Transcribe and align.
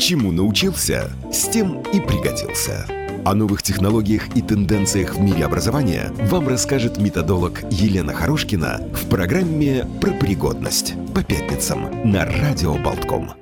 Чему 0.00 0.32
научился, 0.32 1.10
с 1.30 1.46
тем 1.48 1.82
и 1.92 2.00
пригодился. 2.00 2.86
О 3.26 3.34
новых 3.34 3.62
технологиях 3.62 4.34
и 4.34 4.40
тенденциях 4.40 5.14
в 5.14 5.20
мире 5.20 5.44
образования 5.44 6.10
вам 6.22 6.48
расскажет 6.48 6.96
методолог 6.96 7.60
Елена 7.70 8.14
Хорошкина 8.14 8.80
в 8.94 9.10
программе 9.10 9.86
«Про 10.00 10.12
пригодность» 10.12 10.94
по 11.14 11.22
пятницам 11.22 12.10
на 12.10 12.24
Радио 12.24 12.76
Болтком. 12.78 13.32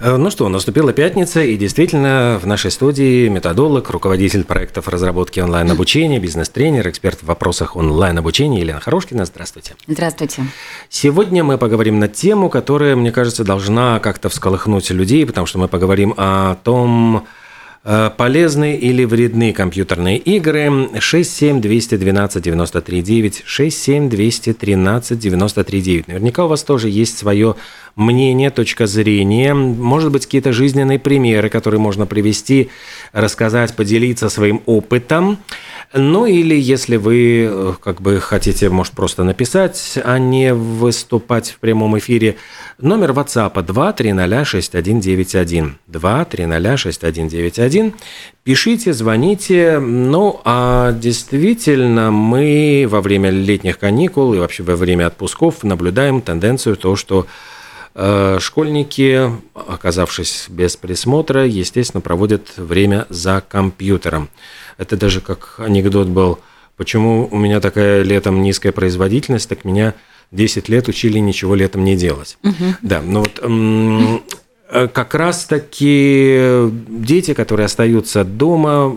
Э, 0.00 0.16
ну 0.16 0.30
что, 0.30 0.48
наступила 0.48 0.92
пятница, 0.92 1.42
и 1.42 1.56
действительно 1.56 2.38
в 2.42 2.46
нашей 2.46 2.70
студии 2.70 3.28
методолог, 3.28 3.90
руководитель 3.90 4.44
проектов 4.44 4.88
разработки 4.88 5.40
онлайн-обучения, 5.40 6.18
бизнес-тренер, 6.20 6.88
эксперт 6.88 7.20
в 7.20 7.26
вопросах 7.26 7.76
онлайн-обучения 7.76 8.60
Елена 8.60 8.80
Хорошкина. 8.80 9.24
Здравствуйте. 9.24 9.74
Здравствуйте. 9.86 10.42
Сегодня 10.88 11.44
мы 11.44 11.58
поговорим 11.58 11.98
на 11.98 12.08
тему, 12.08 12.48
которая, 12.48 12.96
мне 12.96 13.12
кажется, 13.12 13.44
должна 13.44 13.98
как-то 14.00 14.28
всколыхнуть 14.28 14.90
людей, 14.90 15.26
потому 15.26 15.46
что 15.46 15.58
мы 15.58 15.68
поговорим 15.68 16.14
о 16.16 16.56
том, 16.56 17.26
полезны 17.82 18.76
или 18.76 19.04
вредны 19.04 19.52
компьютерные 19.52 20.18
игры 20.18 20.90
67 20.98 21.60
212 21.60 22.42
93 22.42 23.02
9 23.02 23.42
67 23.46 24.08
213 24.10 25.18
93 25.18 25.80
9. 25.80 26.08
Наверняка 26.08 26.44
у 26.44 26.48
вас 26.48 26.62
тоже 26.62 26.90
есть 26.90 27.16
свое 27.16 27.56
мнение, 27.96 28.50
точка 28.50 28.86
зрения, 28.86 29.54
может 29.54 30.10
быть, 30.10 30.26
какие-то 30.26 30.52
жизненные 30.52 30.98
примеры, 30.98 31.48
которые 31.48 31.80
можно 31.80 32.06
привести, 32.06 32.70
рассказать, 33.12 33.74
поделиться 33.74 34.28
своим 34.28 34.62
опытом. 34.66 35.38
Ну 35.92 36.24
или 36.26 36.54
если 36.54 36.96
вы 36.96 37.48
э, 37.50 37.72
как 37.82 38.00
бы 38.00 38.20
хотите, 38.20 38.70
может, 38.70 38.92
просто 38.92 39.24
написать, 39.24 39.98
а 40.04 40.18
не 40.18 40.54
выступать 40.54 41.50
в 41.50 41.58
прямом 41.58 41.98
эфире, 41.98 42.36
номер 42.82 43.12
WhatsApp 43.12 43.54
2306191. 43.54 45.76
2306191. 45.86 47.94
Пишите, 48.44 48.92
звоните. 48.92 49.78
Ну, 49.78 50.40
а 50.44 50.92
действительно, 50.92 52.10
мы 52.10 52.86
во 52.88 53.00
время 53.00 53.30
летних 53.30 53.78
каникул 53.78 54.34
и 54.34 54.38
вообще 54.38 54.62
во 54.62 54.76
время 54.76 55.06
отпусков 55.06 55.64
наблюдаем 55.64 56.20
тенденцию 56.20 56.76
то, 56.76 56.96
что 56.96 57.26
э, 57.94 58.38
Школьники, 58.40 59.30
оказавшись 59.54 60.46
без 60.48 60.76
присмотра, 60.76 61.46
естественно, 61.46 62.00
проводят 62.00 62.56
время 62.56 63.06
за 63.08 63.42
компьютером. 63.46 64.28
Это 64.78 64.96
даже 64.96 65.20
как 65.20 65.56
анекдот 65.58 66.08
был, 66.08 66.38
почему 66.76 67.28
у 67.30 67.38
меня 67.38 67.60
такая 67.60 68.02
летом 68.02 68.42
низкая 68.42 68.72
производительность, 68.72 69.48
так 69.48 69.64
меня 69.64 69.94
10 70.32 70.68
лет 70.68 70.88
учили 70.88 71.18
ничего 71.18 71.54
летом 71.54 71.84
не 71.84 71.96
делать. 71.96 72.38
Угу. 72.42 72.54
Да, 72.82 73.02
ну 73.02 73.20
вот 73.20 73.40
э, 74.70 74.88
как 74.88 75.14
раз-таки 75.14 76.70
дети, 76.88 77.34
которые 77.34 77.66
остаются 77.66 78.24
дома, 78.24 78.96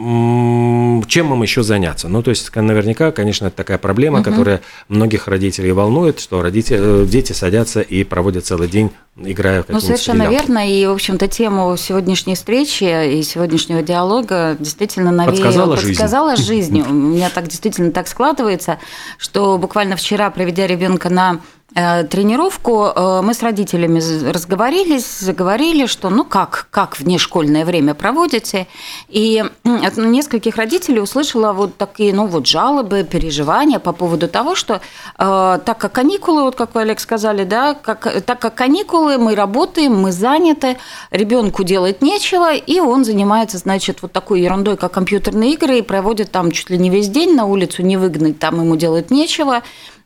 чем 0.00 1.34
им 1.34 1.42
еще 1.42 1.62
заняться? 1.62 2.08
Ну, 2.08 2.22
то 2.22 2.30
есть, 2.30 2.54
наверняка, 2.54 3.12
конечно, 3.12 3.46
это 3.46 3.56
такая 3.56 3.76
проблема, 3.76 4.20
угу. 4.20 4.30
которая 4.30 4.62
многих 4.88 5.28
родителей 5.28 5.72
волнует, 5.72 6.20
что 6.20 6.40
родители, 6.40 7.02
э, 7.02 7.06
дети 7.06 7.32
садятся 7.32 7.82
и 7.82 8.04
проводят 8.04 8.46
целый 8.46 8.68
день, 8.68 8.90
играя 9.22 9.62
в 9.62 9.68
Ну, 9.68 9.80
совершенно 9.80 10.28
верно. 10.30 10.70
И, 10.70 10.86
в 10.86 10.92
общем-то, 10.92 11.28
тему 11.28 11.76
сегодняшней 11.76 12.34
встречи 12.34 12.84
и 13.18 13.22
сегодняшнего 13.22 13.82
диалога 13.82 14.56
действительно 14.58 15.10
навеяла, 15.10 15.30
подсказала, 15.32 15.76
подсказала 15.76 16.36
жизнь. 16.36 16.76
жизнь. 16.76 16.80
У 16.88 16.92
меня 16.92 17.28
так 17.28 17.48
действительно 17.48 17.90
так 17.90 18.08
складывается, 18.08 18.78
что 19.18 19.58
буквально 19.58 19.96
вчера, 19.96 20.30
проведя 20.30 20.66
ребенка 20.66 21.10
на 21.10 21.40
тренировку 21.74 22.86
э, 22.86 23.20
мы 23.22 23.32
с 23.32 23.42
родителями 23.42 24.00
разговорились, 24.28 25.20
заговорили, 25.20 25.86
что 25.86 26.10
ну 26.10 26.24
как, 26.24 26.66
как 26.70 26.98
внешкольное 26.98 27.64
время 27.64 27.94
проводите. 27.94 28.66
И 29.08 29.44
от 29.64 29.96
нескольких 29.96 30.56
родителей 30.56 31.00
услышала 31.00 31.52
вот 31.52 31.76
такие, 31.76 32.12
ну 32.12 32.26
вот 32.26 32.46
жалобы, 32.46 33.04
переживания 33.04 33.78
по 33.78 33.92
поводу 33.92 34.26
того, 34.28 34.54
что 34.54 34.80
э, 35.18 35.58
так 35.64 35.78
как 35.78 35.92
каникулы, 35.92 36.42
вот 36.42 36.56
как 36.56 36.74
вы, 36.74 36.82
Олег, 36.82 36.98
сказали, 36.98 37.44
да, 37.44 37.74
как, 37.74 38.22
так 38.24 38.40
как 38.40 38.54
каникулы, 38.54 39.18
мы 39.18 39.34
работаем, 39.36 39.96
мы 39.96 40.10
заняты, 40.10 40.76
ребенку 41.10 41.62
делать 41.62 42.02
нечего, 42.02 42.52
и 42.52 42.80
он 42.80 43.04
занимается, 43.04 43.58
значит, 43.58 44.02
вот 44.02 44.12
такой 44.12 44.40
ерундой, 44.40 44.76
как 44.76 44.92
компьютерные 44.92 45.52
игры, 45.52 45.78
и 45.78 45.82
проводит 45.82 46.32
там 46.32 46.50
чуть 46.50 46.70
ли 46.70 46.78
не 46.78 46.90
весь 46.90 47.08
день, 47.08 47.36
на 47.36 47.44
улицу 47.44 47.82
не 47.82 47.96
выгнать, 47.96 48.38
там 48.38 48.60
ему 48.60 48.76
делать 48.76 49.10
нечего. 49.10 49.62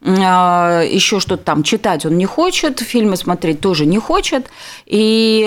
А, 0.07 0.83
еще 0.83 1.19
что-то 1.19 1.43
там 1.45 1.63
читать 1.63 2.05
он 2.05 2.19
не 2.19 2.27
хочет, 2.27 2.81
фильмы 2.81 3.17
смотреть 3.17 3.61
тоже 3.61 3.87
не 3.87 3.99
хочет. 3.99 4.49
И 4.85 5.41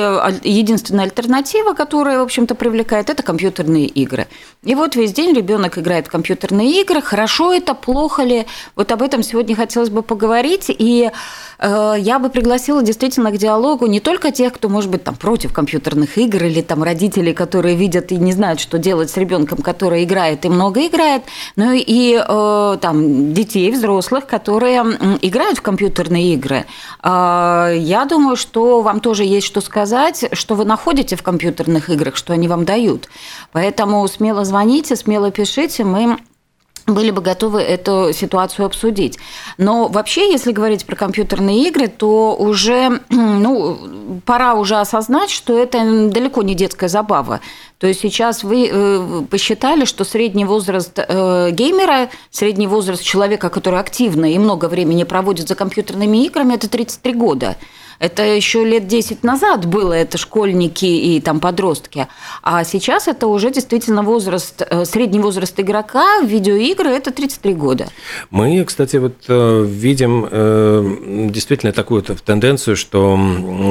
единственная 0.43 1.05
альтернатива, 1.05 1.73
которая, 1.73 2.19
в 2.19 2.23
общем-то, 2.23 2.55
привлекает, 2.55 3.11
это 3.11 3.21
компьютерные 3.21 3.85
игры. 3.85 4.27
И 4.63 4.73
вот 4.73 4.95
весь 4.95 5.13
день 5.13 5.35
ребенок 5.35 5.77
играет 5.77 6.07
в 6.07 6.09
компьютерные 6.09 6.81
игры. 6.81 7.01
Хорошо 7.01 7.53
это, 7.53 7.75
плохо 7.75 8.23
ли? 8.23 8.47
Вот 8.75 8.91
об 8.91 9.03
этом 9.03 9.21
сегодня 9.21 9.55
хотелось 9.55 9.89
бы 9.89 10.01
поговорить. 10.01 10.65
И 10.69 11.11
э, 11.59 11.95
я 11.99 12.17
бы 12.17 12.29
пригласила 12.29 12.81
действительно 12.81 13.31
к 13.31 13.37
диалогу 13.37 13.85
не 13.85 13.99
только 13.99 14.31
тех, 14.31 14.53
кто, 14.53 14.69
может 14.69 14.89
быть, 14.89 15.03
там 15.03 15.15
против 15.15 15.53
компьютерных 15.53 16.17
игр, 16.17 16.43
или 16.43 16.61
там 16.61 16.81
родителей, 16.81 17.33
которые 17.33 17.75
видят 17.75 18.11
и 18.11 18.17
не 18.17 18.31
знают, 18.31 18.59
что 18.59 18.79
делать 18.79 19.11
с 19.11 19.17
ребенком, 19.17 19.59
который 19.59 20.03
играет 20.03 20.45
и 20.45 20.49
много 20.49 20.87
играет, 20.87 21.23
но 21.55 21.73
и 21.73 22.19
э, 22.19 22.77
там 22.81 23.33
детей, 23.33 23.71
взрослых, 23.71 24.25
которые 24.25 24.46
которые 24.47 24.79
играют 25.21 25.57
в 25.57 25.61
компьютерные 25.61 26.33
игры. 26.33 26.65
А, 27.01 27.69
я 27.69 28.05
думаю, 28.05 28.37
что 28.37 28.81
вам 28.81 29.01
тоже 29.01 29.25
есть 29.25 29.45
что 29.45 29.59
сказать, 29.59 30.29
что 30.31 30.55
вы 30.55 30.63
находите 30.63 31.17
в 31.17 31.21
компьютерных 31.21 31.89
играх, 31.89 32.15
что 32.15 32.31
они 32.31 32.47
вам 32.47 32.63
дают. 32.63 33.09
Поэтому 33.51 34.07
смело 34.07 34.45
звоните, 34.45 34.95
смело 34.95 35.31
пишите, 35.31 35.83
мы 35.83 36.17
были 36.87 37.11
бы 37.11 37.21
готовы 37.21 37.61
эту 37.61 38.13
ситуацию 38.13 38.65
обсудить. 38.65 39.19
Но 39.57 39.89
вообще, 39.89 40.31
если 40.31 40.53
говорить 40.53 40.85
про 40.85 40.95
компьютерные 40.95 41.67
игры, 41.67 41.87
то 41.87 42.35
уже 42.35 43.01
ну, 43.09 44.21
пора 44.25 44.55
уже 44.55 44.77
осознать, 44.77 45.29
что 45.29 45.57
это 45.57 46.09
далеко 46.09 46.41
не 46.41 46.55
детская 46.55 46.87
забава. 46.87 47.41
То 47.77 47.87
есть 47.87 47.99
сейчас 47.99 48.43
вы 48.43 48.69
э, 48.71 49.21
посчитали, 49.29 49.85
что 49.85 50.03
средний 50.03 50.45
возраст 50.45 50.97
э, 50.97 51.51
геймера, 51.51 52.09
средний 52.31 52.67
возраст 52.67 53.03
человека, 53.03 53.49
который 53.49 53.79
активно 53.79 54.31
и 54.31 54.39
много 54.39 54.67
времени 54.67 55.03
проводит 55.03 55.47
за 55.47 55.55
компьютерными 55.55 56.25
играми, 56.25 56.55
это 56.55 56.69
33 56.69 57.13
года. 57.13 57.57
Это 57.99 58.23
еще 58.23 58.63
лет 58.63 58.87
10 58.87 59.23
назад 59.23 59.65
было, 59.65 59.93
это 59.93 60.17
школьники 60.17 60.85
и 60.85 61.19
там 61.19 61.39
подростки. 61.39 62.07
А 62.43 62.63
сейчас 62.63 63.07
это 63.07 63.27
уже 63.27 63.49
действительно 63.49 64.03
возраст, 64.03 64.61
э, 64.61 64.85
средний 64.85 65.19
возраст 65.19 65.59
игрока 65.59 66.21
в 66.21 66.27
видеоигры– 66.77 66.89
это 66.97 67.11
33 67.11 67.53
года. 67.53 67.87
Мы, 68.29 68.63
кстати, 68.65 68.97
вот 68.97 69.15
э, 69.27 69.65
видим 69.67 70.27
э, 70.29 71.29
действительно 71.29 71.71
такую 71.71 72.01
тенденцию, 72.03 72.75
что 72.75 73.17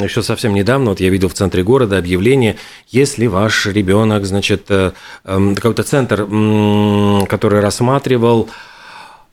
еще 0.02 0.22
совсем 0.22 0.54
недавно, 0.54 0.90
вот 0.90 1.00
я 1.00 1.08
видел 1.08 1.28
в 1.28 1.34
центре 1.34 1.62
города 1.62 1.98
объявление, 1.98 2.56
если 2.88 3.26
ваш 3.26 3.66
ребенок, 3.66 4.24
значит, 4.24 4.68
какой-то 5.24 5.82
центр, 5.82 6.26
который 7.28 7.60
рассматривал 7.60 8.48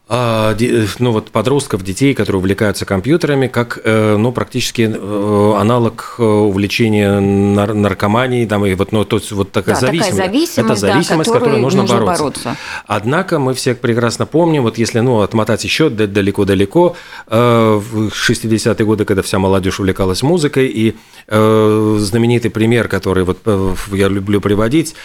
ну, 0.09 1.11
вот 1.11 1.31
подростков, 1.31 1.81
детей, 1.81 2.13
которые 2.13 2.39
увлекаются 2.39 2.85
компьютерами, 2.85 3.47
как 3.47 3.79
э, 3.85 4.17
ну, 4.17 4.33
практически 4.33 4.91
э, 4.93 5.53
аналог 5.57 6.15
э, 6.19 6.23
увлечения 6.23 7.21
нар 7.21 7.73
наркоманией, 7.73 8.45
там, 8.45 8.65
и 8.65 8.73
вот, 8.73 8.91
ну, 8.91 9.05
то 9.05 9.15
есть 9.15 9.31
вот 9.31 9.53
такая, 9.53 9.75
да, 9.75 9.81
зависимость, 9.81 10.11
такая 10.11 10.27
зависимость. 10.27 10.57
Это 10.57 10.75
зависимость, 10.75 11.29
да, 11.31 11.39
которой 11.39 11.59
нужно, 11.61 11.83
нужно 11.83 11.99
бороться. 11.99 12.23
бороться. 12.23 12.57
Однако 12.85 13.39
мы 13.39 13.53
все 13.53 13.75
прекрасно 13.75 14.25
помним, 14.25 14.63
вот 14.63 14.77
если 14.77 14.99
ну, 14.99 15.21
отмотать 15.21 15.63
еще 15.63 15.89
далеко-далеко, 15.89 16.95
в 17.27 18.07
60-е 18.07 18.85
годы, 18.85 19.05
когда 19.05 19.21
вся 19.21 19.39
молодежь 19.39 19.79
увлекалась 19.79 20.21
музыкой, 20.21 20.67
и 20.67 20.95
знаменитый 21.27 22.51
пример, 22.51 22.87
который 22.89 23.23
вот 23.23 23.39
я 23.91 24.09
люблю 24.09 24.41
приводить, 24.41 24.95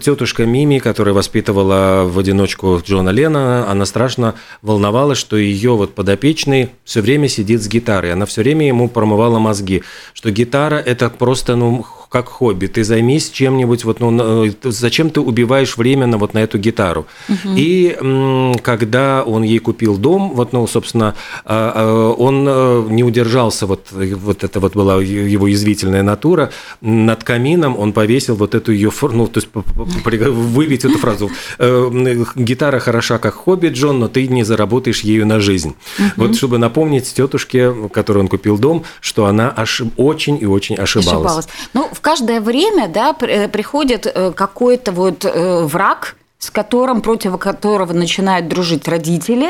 тетушка 0.00 0.44
Мими, 0.44 0.78
которая 0.78 1.14
воспитывала 1.14 2.04
в 2.04 2.18
одиночку 2.18 2.80
Джона 2.84 3.10
Лена, 3.10 3.70
она 3.70 3.86
страшно 3.86 4.17
страшно 4.18 4.34
волновалась, 4.62 5.18
что 5.18 5.36
ее 5.36 5.76
вот 5.76 5.94
подопечный 5.94 6.70
все 6.84 7.00
время 7.00 7.28
сидит 7.28 7.62
с 7.62 7.68
гитарой. 7.68 8.12
Она 8.12 8.26
все 8.26 8.42
время 8.42 8.66
ему 8.66 8.88
промывала 8.88 9.38
мозги, 9.38 9.82
что 10.12 10.30
гитара– 10.30 10.76
это 10.86 11.08
просто 11.08 11.56
ну, 11.56 11.86
как 12.08 12.28
хобби, 12.28 12.66
ты 12.66 12.84
займись 12.84 13.30
чем-нибудь, 13.30 13.84
вот, 13.84 14.00
ну, 14.00 14.46
зачем 14.62 15.10
ты 15.10 15.20
убиваешь 15.20 15.76
время 15.76 16.06
на, 16.06 16.16
вот 16.16 16.32
на 16.34 16.38
эту 16.38 16.58
гитару. 16.58 17.06
Угу. 17.28 17.54
И 17.56 18.54
когда 18.62 19.22
он 19.24 19.42
ей 19.42 19.58
купил 19.58 19.98
дом, 19.98 20.32
вот, 20.34 20.52
ну, 20.52 20.66
собственно, 20.66 21.14
а, 21.44 21.72
а, 21.74 22.12
он 22.12 22.46
э, 22.48 22.86
не 22.88 23.04
удержался, 23.04 23.66
вот, 23.66 23.88
вот 23.92 24.42
это 24.42 24.60
вот 24.60 24.74
была 24.74 25.02
его 25.02 25.46
язвительная 25.46 26.02
натура, 26.02 26.50
над 26.80 27.24
камином 27.24 27.78
он 27.78 27.92
повесил 27.92 28.36
вот 28.36 28.54
эту 28.54 28.72
ее, 28.72 28.90
ну, 29.02 29.26
то 29.26 29.40
есть 29.40 29.48
выбить 29.52 30.84
эту 30.84 30.98
фразу. 30.98 31.30
Э, 31.58 32.24
гитара 32.36 32.78
хороша 32.78 33.18
как 33.18 33.34
хобби, 33.34 33.68
Джон, 33.68 33.98
но 33.98 34.08
ты 34.08 34.26
не 34.28 34.44
заработаешь 34.44 35.00
ею 35.00 35.26
на 35.26 35.40
жизнь. 35.40 35.74
Угу. 35.98 36.08
Вот 36.16 36.36
чтобы 36.36 36.56
напомнить 36.56 37.12
тетушке, 37.12 37.74
которой 37.92 38.18
он 38.18 38.28
купил 38.28 38.56
дом, 38.56 38.84
что 39.00 39.26
она 39.26 39.50
ошиб... 39.50 39.92
очень 39.96 40.38
и 40.40 40.46
очень 40.46 40.76
ошибалась. 40.76 41.08
ошибалась. 41.08 41.48
Ну, 41.74 41.90
в 41.98 42.00
каждое 42.00 42.40
время, 42.40 42.86
да, 42.86 43.12
э, 43.20 43.48
приходит 43.48 44.06
какой-то 44.36 44.92
вот 44.92 45.24
враг, 45.24 46.14
с 46.38 46.50
которым, 46.50 47.02
против 47.02 47.36
которого 47.38 47.92
начинают 47.92 48.46
дружить 48.46 48.86
родители, 48.86 49.48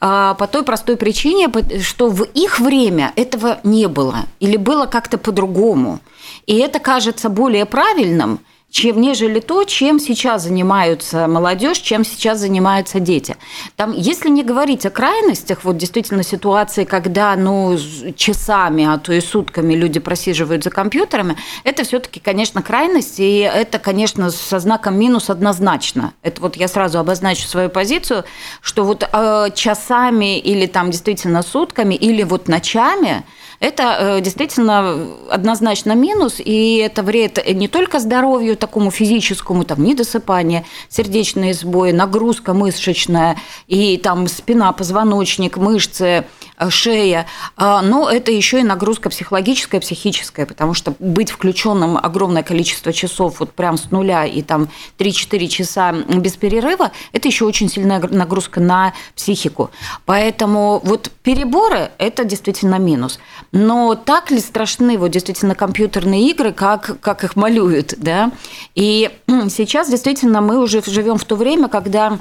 а, 0.00 0.32
по 0.34 0.46
той 0.46 0.62
простой 0.62 0.96
причине, 0.96 1.52
что 1.82 2.08
в 2.08 2.22
их 2.22 2.60
время 2.60 3.12
этого 3.14 3.58
не 3.62 3.88
было 3.88 4.24
или 4.40 4.56
было 4.56 4.86
как-то 4.86 5.18
по-другому. 5.18 6.00
И 6.46 6.56
это 6.56 6.78
кажется 6.78 7.28
более 7.28 7.66
правильным– 7.66 8.40
чем 8.72 9.02
нежели 9.02 9.38
то, 9.38 9.64
чем 9.64 10.00
сейчас 10.00 10.44
занимаются 10.44 11.28
молодежь, 11.28 11.76
чем 11.78 12.06
сейчас 12.06 12.38
занимаются 12.38 13.00
дети. 13.00 13.36
Там, 13.76 13.92
если 13.92 14.30
не 14.30 14.42
говорить 14.42 14.86
о 14.86 14.90
крайностях, 14.90 15.62
вот 15.64 15.76
действительно 15.76 16.22
ситуации, 16.22 16.84
когда 16.84 17.36
ну, 17.36 17.76
часами, 18.16 18.86
а 18.86 18.96
то 18.96 19.12
и 19.12 19.20
сутками 19.20 19.74
люди 19.74 20.00
просиживают 20.00 20.64
за 20.64 20.70
компьютерами, 20.70 21.36
это 21.64 21.84
все-таки, 21.84 22.18
конечно, 22.18 22.62
крайность, 22.62 23.20
и 23.20 23.40
это, 23.40 23.78
конечно, 23.78 24.30
со 24.30 24.58
знаком 24.58 24.98
минус 24.98 25.28
однозначно. 25.28 26.14
Это 26.22 26.40
вот 26.40 26.56
я 26.56 26.66
сразу 26.66 26.98
обозначу 26.98 27.46
свою 27.46 27.68
позицию, 27.68 28.24
что 28.62 28.84
вот 28.84 29.06
э, 29.12 29.48
часами 29.54 30.38
или 30.38 30.64
там 30.64 30.90
действительно 30.90 31.42
сутками, 31.42 31.94
или 31.94 32.22
вот 32.22 32.48
ночами– 32.48 33.22
это 33.62 33.96
э, 33.98 34.20
действительно 34.20 35.06
однозначно 35.30 35.92
минус, 35.92 36.40
и 36.44 36.78
это 36.78 37.04
вред 37.04 37.38
не 37.54 37.68
только 37.68 38.00
здоровью 38.00 38.56
такому 38.56 38.90
физическому, 38.90 39.64
там 39.64 39.84
недосыпание, 39.84 40.64
сердечные 40.88 41.54
сбои, 41.54 41.92
нагрузка 41.92 42.54
мышечная, 42.54 43.36
и 43.68 43.98
там 43.98 44.26
спина, 44.26 44.72
позвоночник, 44.72 45.58
мышцы, 45.58 46.24
э, 46.58 46.70
шея, 46.70 47.26
а, 47.56 47.82
но 47.82 48.10
это 48.10 48.32
еще 48.32 48.58
и 48.58 48.64
нагрузка 48.64 49.10
психологическая, 49.10 49.80
психическая, 49.80 50.44
потому 50.44 50.74
что 50.74 50.94
быть 50.98 51.30
включенным 51.30 51.96
огромное 51.96 52.42
количество 52.42 52.92
часов 52.92 53.38
вот 53.38 53.52
прям 53.52 53.78
с 53.78 53.92
нуля 53.92 54.24
и 54.26 54.42
там 54.42 54.70
3-4 54.98 55.46
часа 55.46 55.92
без 55.92 56.32
перерыва, 56.32 56.90
это 57.12 57.28
еще 57.28 57.44
очень 57.44 57.68
сильная 57.68 58.00
нагрузка 58.00 58.58
на 58.58 58.92
психику. 59.14 59.70
Поэтому 60.04 60.80
вот 60.82 61.12
переборы– 61.22 61.92
это 61.98 62.24
действительно 62.24 62.80
минус. 62.80 63.20
Но 63.52 63.94
так 63.94 64.30
ли 64.30 64.40
страшны 64.40 64.96
вот 64.96 65.10
действительно 65.10 65.54
компьютерные 65.54 66.30
игры, 66.30 66.52
как, 66.52 66.98
как 67.00 67.22
их 67.22 67.36
малюют, 67.36 67.94
да? 67.98 68.32
И 68.74 69.10
сейчас 69.48 69.90
действительно 69.90 70.40
мы 70.40 70.58
уже 70.58 70.82
живем 70.82 71.18
в 71.18 71.24
то 71.24 71.36
время, 71.36 71.68
когда 71.68 72.18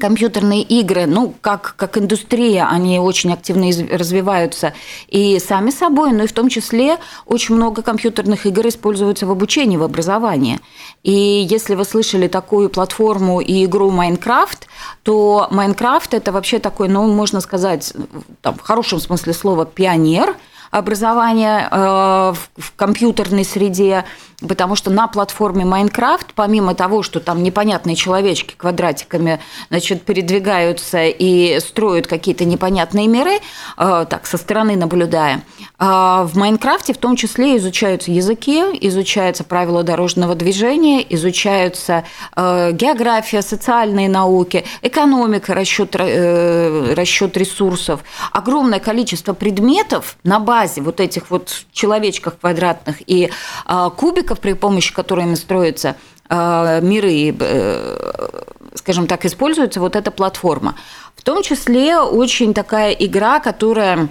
компьютерные 0.00 0.62
игры, 0.62 1.06
ну, 1.06 1.34
как, 1.40 1.74
как 1.76 1.96
индустрия, 1.98 2.68
они 2.68 2.98
очень 2.98 3.32
активно 3.32 3.66
развиваются 3.96 4.74
и 5.08 5.38
сами 5.38 5.70
собой, 5.70 6.12
но 6.12 6.24
и 6.24 6.26
в 6.26 6.32
том 6.32 6.48
числе 6.48 6.98
очень 7.26 7.54
много 7.54 7.82
компьютерных 7.82 8.46
игр 8.46 8.66
используются 8.68 9.26
в 9.26 9.30
обучении, 9.30 9.76
в 9.76 9.82
образовании. 9.82 10.60
И 11.02 11.12
если 11.12 11.74
вы 11.74 11.84
слышали 11.84 12.28
такую 12.28 12.70
платформу 12.70 13.40
и 13.40 13.64
игру 13.64 13.90
Майнкрафт, 13.90 14.66
то 15.02 15.48
Майнкрафт– 15.50 16.14
это 16.14 16.32
вообще 16.32 16.58
такой, 16.58 16.88
ну, 16.88 17.06
можно 17.06 17.40
сказать, 17.40 17.92
там, 18.42 18.54
в 18.54 18.60
хорошем 18.60 19.00
смысле 19.00 19.32
слова, 19.32 19.64
пионер 19.64 20.36
образования 20.74 21.68
э, 21.70 21.76
в 22.56 22.72
компьютерной 22.74 23.44
среде, 23.44 24.04
потому 24.46 24.74
что 24.74 24.90
на 24.90 25.06
платформе 25.06 25.64
Майнкрафт, 25.64 26.34
помимо 26.34 26.74
того, 26.74 27.04
что 27.04 27.20
там 27.20 27.44
непонятные 27.44 27.94
человечки 27.94 28.54
квадратиками 28.56 29.40
значит, 29.70 30.02
передвигаются 30.02 31.04
и 31.04 31.60
строят 31.60 32.08
какие-то 32.08 32.44
непонятные 32.44 33.06
миры, 33.06 33.38
э, 33.76 34.06
так, 34.10 34.26
со 34.26 34.36
стороны 34.36 34.76
наблюдая, 34.76 35.42
в 36.24 36.32
Майнкрафте 36.34 36.92
в 36.92 36.98
том 36.98 37.16
числе 37.16 37.56
изучаются 37.56 38.10
языки, 38.10 38.60
изучаются 38.80 39.44
правила 39.44 39.82
дорожного 39.82 40.34
движения, 40.34 41.04
изучаются 41.14 42.04
э, 42.36 42.72
география, 42.72 43.40
социальные 43.40 44.08
науки, 44.08 44.64
экономика, 44.82 45.54
расчет, 45.54 45.96
расчет 45.96 47.36
ресурсов. 47.36 48.00
Огромное 48.32 48.80
количество 48.80 49.32
предметов 49.32 50.16
на 50.24 50.38
базе 50.38 50.80
вот 50.82 51.00
этих 51.00 51.30
вот 51.30 51.64
человечков 51.72 52.38
квадратных 52.38 52.96
и 53.06 53.30
кубиков, 53.96 54.34
алгоритмов, 54.34 54.40
при 54.40 54.54
помощи 54.54 54.92
которыми 54.92 55.34
строятся 55.34 55.96
э, 56.28 56.80
миры, 56.82 57.34
э, 57.38 58.42
скажем 58.74 59.06
так, 59.06 59.24
используется 59.24 59.80
вот 59.80 59.96
эта 59.96 60.10
платформа. 60.10 60.74
В 61.16 61.22
том 61.22 61.42
числе 61.42 61.98
очень 61.98 62.54
такая 62.54 62.92
игра, 62.92 63.40
которая 63.40 64.08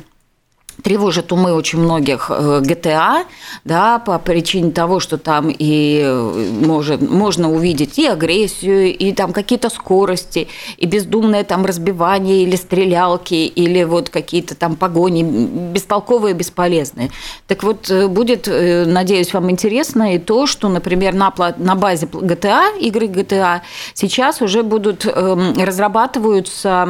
тревожит 0.82 1.32
умы 1.32 1.54
очень 1.54 1.80
многих 1.80 2.30
э, 2.30 2.62
GTA, 2.62 3.26
да, 3.64 4.00
по 4.00 4.18
причине 4.20 4.72
того, 4.72 5.00
что 5.00 5.18
там 5.18 5.50
и 5.50 6.02
э, 6.04 6.50
может, 6.66 7.02
можно 7.02 7.52
увидеть 7.52 8.00
и 8.00 8.08
агрессию, 8.08 8.96
и 8.98 9.12
там 9.14 9.34
какие-то 9.34 9.70
скорости, 9.70 10.48
и 10.78 10.86
бездумное 10.86 11.44
там 11.44 11.66
разбивание 11.66 12.44
или 12.44 12.56
стрелялки, 12.56 13.34
или 13.34 13.84
вот 13.84 14.10
какие-то 14.10 14.56
там 14.56 14.76
погони 14.76 15.24
бестолковые, 15.24 16.34
бесполезные. 16.34 17.12
Так 17.48 17.64
вот, 17.64 17.90
э, 17.90 18.08
будет, 18.08 18.48
надеюсь, 18.48 19.34
вам 19.34 19.52
интересно 19.52 20.16
и 20.16 20.20
то, 20.20 20.48
что, 20.48 20.70
например, 20.70 21.14
на, 21.14 21.34
на 21.58 21.76
базе 21.76 22.08
GTA, 22.08 22.80
игры 22.80 23.08
GTA, 23.08 23.62
сейчас 23.94 24.42
уже 24.42 24.64
будут 24.64 25.06
эм, 25.06 25.54
разрабатываются 25.62 26.88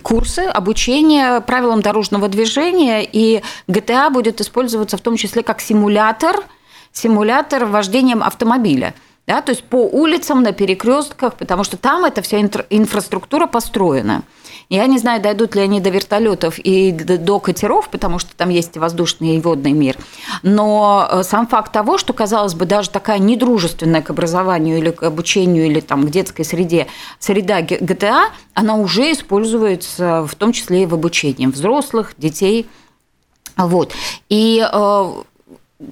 курсы 0.00 0.40
обучения 0.40 1.40
правилам 1.40 1.80
дорожного 1.80 2.28
движения, 2.28 3.04
и 3.04 3.42
GTA 3.68 4.10
будет 4.10 4.40
использоваться 4.40 4.96
в 4.96 5.00
том 5.00 5.16
числе 5.16 5.42
как 5.42 5.60
симулятор, 5.60 6.36
симулятор 6.92 7.64
вождения 7.66 8.16
автомобиля. 8.16 8.94
Да, 9.26 9.42
то 9.42 9.50
есть 9.50 9.62
по 9.62 9.76
улицам, 9.76 10.42
на 10.42 10.52
перекрестках, 10.52 11.34
потому 11.34 11.62
что 11.62 11.76
там 11.76 12.04
эта 12.04 12.20
вся 12.20 12.40
инфраструктура 12.40 13.46
построена. 13.46 14.22
Я 14.70 14.86
не 14.86 14.98
знаю, 14.98 15.20
дойдут 15.20 15.56
ли 15.56 15.62
они 15.62 15.80
до 15.80 15.90
вертолетов 15.90 16.60
и 16.60 16.92
до 16.92 17.40
катеров, 17.40 17.88
потому 17.90 18.20
что 18.20 18.36
там 18.36 18.50
есть 18.50 18.76
и 18.76 18.78
воздушный, 18.78 19.34
и 19.34 19.40
водный 19.40 19.72
мир. 19.72 19.96
Но 20.44 21.08
э, 21.10 21.22
сам 21.24 21.48
факт 21.48 21.72
того, 21.72 21.98
что, 21.98 22.12
казалось 22.12 22.54
бы, 22.54 22.66
даже 22.66 22.88
такая 22.88 23.18
недружественная 23.18 24.00
к 24.00 24.10
образованию 24.10 24.78
или 24.78 24.90
к 24.90 25.02
обучению, 25.02 25.66
или 25.66 25.80
там 25.80 26.06
к 26.06 26.10
детской 26.10 26.44
среде 26.44 26.86
среда 27.18 27.62
ГТА, 27.62 28.30
она 28.54 28.76
уже 28.76 29.10
используется 29.10 30.24
в 30.24 30.36
том 30.36 30.52
числе 30.52 30.84
и 30.84 30.86
в 30.86 30.94
обучении 30.94 31.46
взрослых, 31.46 32.14
детей. 32.16 32.68
Вот. 33.56 33.92
И 34.28 34.64
э, 34.64 35.12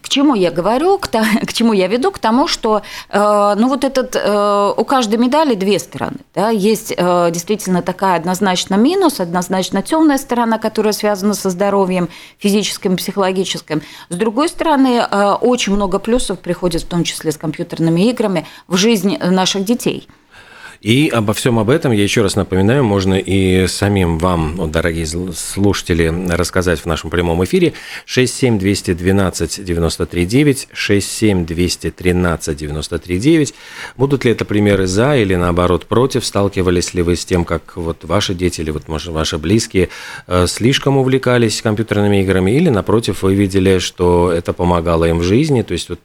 к 0.02 0.08
чему 0.08 0.34
я 0.34 0.50
говорю, 0.50 0.98
к, 0.98 1.08
к 1.46 1.52
чему 1.52 1.72
я 1.72 1.86
веду, 1.86 2.10
к 2.10 2.18
тому, 2.18 2.46
что 2.48 2.82
э, 3.08 3.54
ну 3.58 3.68
вот 3.68 3.84
этот 3.84 4.16
э, 4.16 4.72
у 4.76 4.84
каждой 4.84 5.18
медали 5.18 5.54
две 5.54 5.78
стороны. 5.78 6.18
Да? 6.34 6.50
Есть 6.50 6.92
э, 6.96 7.30
действительно 7.30 7.82
такая 7.82 8.16
однозначно 8.16 8.74
минус, 8.74 9.20
однозначно 9.20 9.82
темная 9.82 10.18
сторона, 10.18 10.58
которая 10.58 10.92
связана 10.92 11.34
со 11.34 11.50
здоровьем 11.50 12.08
физическим, 12.38 12.96
психологическим. 12.96 13.82
С 14.08 14.16
другой 14.16 14.48
стороны, 14.48 15.06
э, 15.10 15.32
очень 15.40 15.74
много 15.74 15.98
плюсов 15.98 16.38
приходит, 16.38 16.82
в 16.82 16.88
том 16.88 17.04
числе 17.04 17.32
с 17.32 17.36
компьютерными 17.36 18.08
играми, 18.08 18.46
в 18.66 18.76
жизнь 18.76 19.16
наших 19.18 19.64
детей. 19.64 20.08
И 20.80 21.08
обо 21.08 21.32
всем 21.32 21.58
об 21.58 21.70
этом, 21.70 21.90
я 21.90 22.04
еще 22.04 22.22
раз 22.22 22.36
напоминаю, 22.36 22.84
можно 22.84 23.14
и 23.14 23.66
самим 23.66 24.18
вам, 24.18 24.70
дорогие 24.70 25.06
слушатели, 25.06 26.12
рассказать 26.30 26.78
в 26.78 26.86
нашем 26.86 27.10
прямом 27.10 27.42
эфире 27.44 27.72
67 28.04 28.58
212 28.58 29.64
93 29.64 30.26
9, 30.26 30.68
67 30.72 31.46
213 31.46 32.56
93 32.56 33.18
9. 33.18 33.54
Будут 33.96 34.24
ли 34.24 34.30
это 34.30 34.44
примеры 34.44 34.86
за 34.86 35.16
или 35.16 35.34
наоборот 35.34 35.86
против? 35.86 36.24
Сталкивались 36.24 36.94
ли 36.94 37.02
вы 37.02 37.16
с 37.16 37.24
тем, 37.24 37.44
как 37.44 37.76
вот 37.76 38.04
ваши 38.04 38.34
дети 38.34 38.60
или 38.60 38.70
вот, 38.70 38.86
может, 38.86 39.12
ваши 39.12 39.36
близкие 39.38 39.88
э, 40.28 40.46
слишком 40.46 40.96
увлекались 40.96 41.60
компьютерными 41.60 42.22
играми 42.22 42.52
или, 42.52 42.68
напротив, 42.68 43.22
вы 43.22 43.34
видели, 43.34 43.78
что 43.78 44.30
это 44.30 44.52
помогало 44.52 45.06
им 45.06 45.18
в 45.18 45.24
жизни? 45.24 45.62
То 45.62 45.72
есть 45.72 45.88
вот 45.88 45.98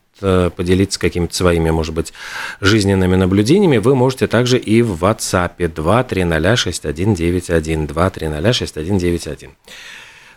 поделиться 0.56 1.00
какими-то 1.00 1.36
своими, 1.36 1.70
может 1.70 1.94
быть, 1.94 2.14
жизненными 2.62 3.16
наблюдениями, 3.16 3.78
вы 3.78 3.96
можете 3.96 4.26
также 4.28 4.58
и 4.58 4.82
в 4.82 5.04
WhatsApp 5.04 5.52
2306191, 5.58 7.88
2306191. 7.88 9.52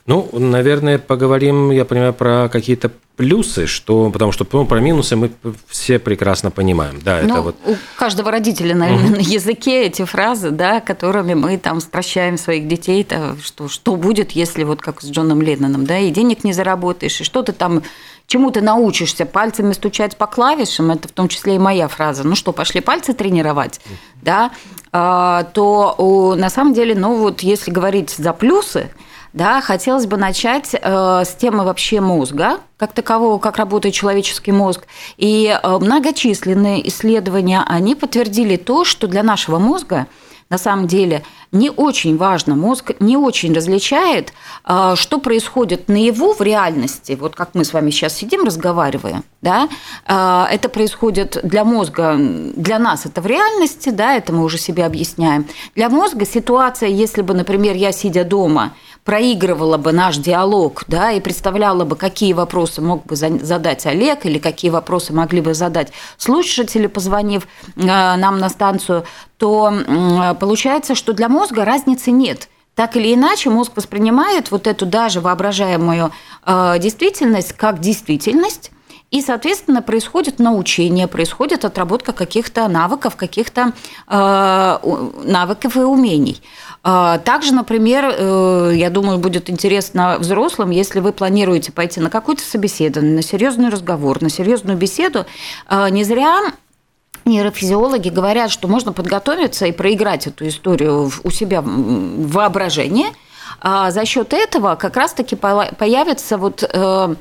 Ну, 0.06 0.28
наверное, 0.32 0.98
поговорим, 0.98 1.70
я 1.72 1.84
понимаю, 1.84 2.14
про 2.14 2.48
какие-то 2.48 2.92
плюсы, 3.16 3.66
что, 3.66 4.08
потому 4.10 4.30
что 4.30 4.46
ну, 4.52 4.64
про 4.64 4.78
минусы 4.78 5.16
мы 5.16 5.32
все 5.66 5.98
прекрасно 5.98 6.52
понимаем. 6.52 7.00
Да, 7.02 7.20
ну, 7.22 7.28
это 7.28 7.42
вот... 7.42 7.56
У 7.66 7.74
каждого 7.96 8.30
родителя, 8.30 8.76
наверное, 8.76 9.16
на 9.16 9.20
языке 9.20 9.86
эти 9.86 10.04
фразы, 10.04 10.50
да, 10.50 10.80
которыми 10.80 11.34
мы 11.34 11.58
там 11.58 11.80
стращаем 11.80 12.38
своих 12.38 12.68
детей, 12.68 13.02
то, 13.02 13.36
что, 13.42 13.68
что 13.68 13.96
будет, 13.96 14.30
если 14.32 14.62
вот 14.62 14.80
как 14.80 15.02
с 15.02 15.10
Джоном 15.10 15.42
Ленноном, 15.42 15.86
да, 15.86 15.98
и 15.98 16.10
денег 16.10 16.44
не 16.44 16.52
заработаешь, 16.52 17.20
и 17.20 17.24
что 17.24 17.42
ты 17.42 17.52
там 17.52 17.82
чему 18.26 18.50
ты 18.50 18.60
научишься, 18.60 19.26
пальцами 19.26 19.72
стучать 19.72 20.16
по 20.16 20.26
клавишам, 20.26 20.90
это 20.90 21.08
в 21.08 21.12
том 21.12 21.28
числе 21.28 21.56
и 21.56 21.58
моя 21.58 21.88
фраза, 21.88 22.24
ну 22.24 22.34
что, 22.34 22.52
пошли 22.52 22.80
пальцы 22.80 23.12
тренировать, 23.12 23.80
да, 24.22 24.50
а, 24.92 25.44
то 25.52 26.34
на 26.36 26.50
самом 26.50 26.74
деле, 26.74 26.94
ну 26.94 27.16
вот 27.16 27.40
если 27.40 27.70
говорить 27.70 28.10
за 28.10 28.32
плюсы, 28.32 28.90
да, 29.36 29.60
хотелось 29.60 30.06
бы 30.06 30.16
начать 30.16 30.70
э, 30.72 31.22
с 31.22 31.34
темы 31.34 31.64
вообще 31.64 32.00
мозга, 32.00 32.60
как 32.78 32.94
такового, 32.94 33.38
как 33.38 33.58
работает 33.58 33.94
человеческий 33.94 34.50
мозг. 34.50 34.86
И 35.18 35.54
э, 35.62 35.78
многочисленные 35.78 36.88
исследования, 36.88 37.62
они 37.68 37.94
подтвердили 37.94 38.56
то, 38.56 38.86
что 38.86 39.06
для 39.06 39.22
нашего 39.22 39.58
мозга 39.58 40.06
на 40.50 40.58
самом 40.58 40.86
деле 40.86 41.22
не 41.52 41.70
очень 41.70 42.16
важно, 42.16 42.54
мозг 42.54 42.92
не 43.00 43.16
очень 43.16 43.52
различает, 43.52 44.32
э, 44.64 44.94
что 44.96 45.18
происходит 45.18 45.88
наяву 45.88 46.34
в 46.34 46.40
реальности, 46.40 47.16
вот 47.20 47.34
как 47.34 47.50
мы 47.54 47.64
с 47.64 47.72
вами 47.72 47.90
сейчас 47.90 48.14
сидим, 48.14 48.44
разговариваем, 48.44 49.24
да, 49.42 49.68
э, 50.06 50.54
это 50.54 50.68
происходит 50.68 51.40
для 51.42 51.64
мозга, 51.64 52.16
для 52.18 52.78
нас 52.78 53.06
это 53.06 53.20
в 53.20 53.26
реальности, 53.26 53.88
да, 53.90 54.14
это 54.14 54.32
мы 54.32 54.44
уже 54.44 54.58
себе 54.58 54.84
объясняем. 54.84 55.46
Для 55.74 55.88
мозга 55.88 56.24
ситуация, 56.24 56.88
если 56.88 57.22
бы, 57.22 57.34
например, 57.34 57.74
я 57.74 57.92
сидя 57.92 58.24
дома, 58.24 58.72
проигрывала 59.06 59.78
бы 59.78 59.92
наш 59.92 60.18
диалог, 60.18 60.84
да, 60.88 61.12
и 61.12 61.20
представляла 61.20 61.84
бы, 61.84 61.96
какие 61.96 62.32
вопросы 62.32 62.82
мог 62.82 63.06
бы 63.06 63.16
задать 63.16 63.86
Олег 63.86 64.26
или 64.26 64.38
какие 64.38 64.70
вопросы 64.70 65.14
могли 65.14 65.40
бы 65.40 65.54
задать 65.54 65.92
слушатели, 66.18 66.88
позвонив 66.88 67.46
э, 67.76 67.82
нам 67.84 68.38
на 68.38 68.50
станцию, 68.50 69.04
то 69.38 69.72
получается, 70.40 70.94
что 70.94 71.12
для 71.12 71.28
мозга 71.28 71.64
разницы 71.64 72.10
нет. 72.10 72.48
Так 72.74 72.96
или 72.96 73.14
иначе, 73.14 73.48
мозг 73.48 73.72
воспринимает 73.76 74.50
вот 74.50 74.66
эту 74.66 74.86
даже 74.86 75.20
воображаемую 75.20 76.10
э, 76.44 76.78
действительность 76.78 77.52
как 77.52 77.80
действительность, 77.80 78.72
и, 79.12 79.22
соответственно, 79.22 79.82
происходит 79.82 80.40
научение, 80.40 81.06
происходит 81.06 81.64
отработка 81.64 82.12
каких-то 82.12 82.66
навыков, 82.66 83.14
каких-то 83.14 83.72
э, 84.08 84.78
навыков 85.24 85.76
и 85.76 85.80
умений. 85.80 86.42
А, 86.88 87.18
также, 87.18 87.52
например, 87.52 88.14
э, 88.16 88.70
я 88.76 88.90
думаю, 88.90 89.18
будет 89.18 89.50
интересно 89.50 90.18
взрослым, 90.20 90.70
если 90.70 91.00
вы 91.00 91.12
планируете 91.12 91.72
пойти 91.72 91.98
на 91.98 92.10
какое-то 92.10 92.44
собеседование, 92.44 93.16
на 93.16 93.22
серьезный 93.22 93.70
разговор, 93.70 94.22
на 94.22 94.30
серьезную 94.30 94.78
беседу. 94.78 95.26
А, 95.66 95.90
не 95.90 96.04
зря 96.04 96.38
нейрофизиологи 97.24 98.08
говорят, 98.08 98.52
что 98.52 98.68
можно 98.68 98.92
подготовиться 98.92 99.66
и 99.66 99.72
проиграть 99.72 100.28
эту 100.28 100.46
историю 100.46 101.10
у 101.24 101.30
себя 101.32 101.60
в 101.60 102.30
воображении. 102.30 103.08
А 103.60 103.90
за 103.90 104.04
счет 104.04 104.32
этого 104.32 104.76
как 104.76 104.96
раз-таки 104.96 105.34
появится 105.34 106.38
вот 106.38 106.62
э, 106.62 107.14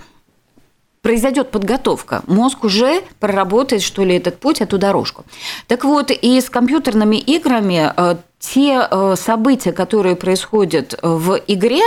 произойдет 1.06 1.52
подготовка. 1.52 2.24
Мозг 2.26 2.64
уже 2.64 3.04
проработает, 3.20 3.84
что 3.84 4.04
ли, 4.04 4.16
этот 4.16 4.40
путь, 4.40 4.60
эту 4.60 4.80
дорожку. 4.80 5.24
Так 5.68 5.84
вот, 5.84 6.10
и 6.10 6.42
с 6.42 6.50
компьютерными 6.50 7.18
играми 7.18 7.94
э, 7.96 8.16
те 8.40 8.88
э, 8.90 9.16
события, 9.16 9.72
которые 9.72 10.16
происходят 10.16 10.98
в 11.04 11.40
игре, 11.46 11.84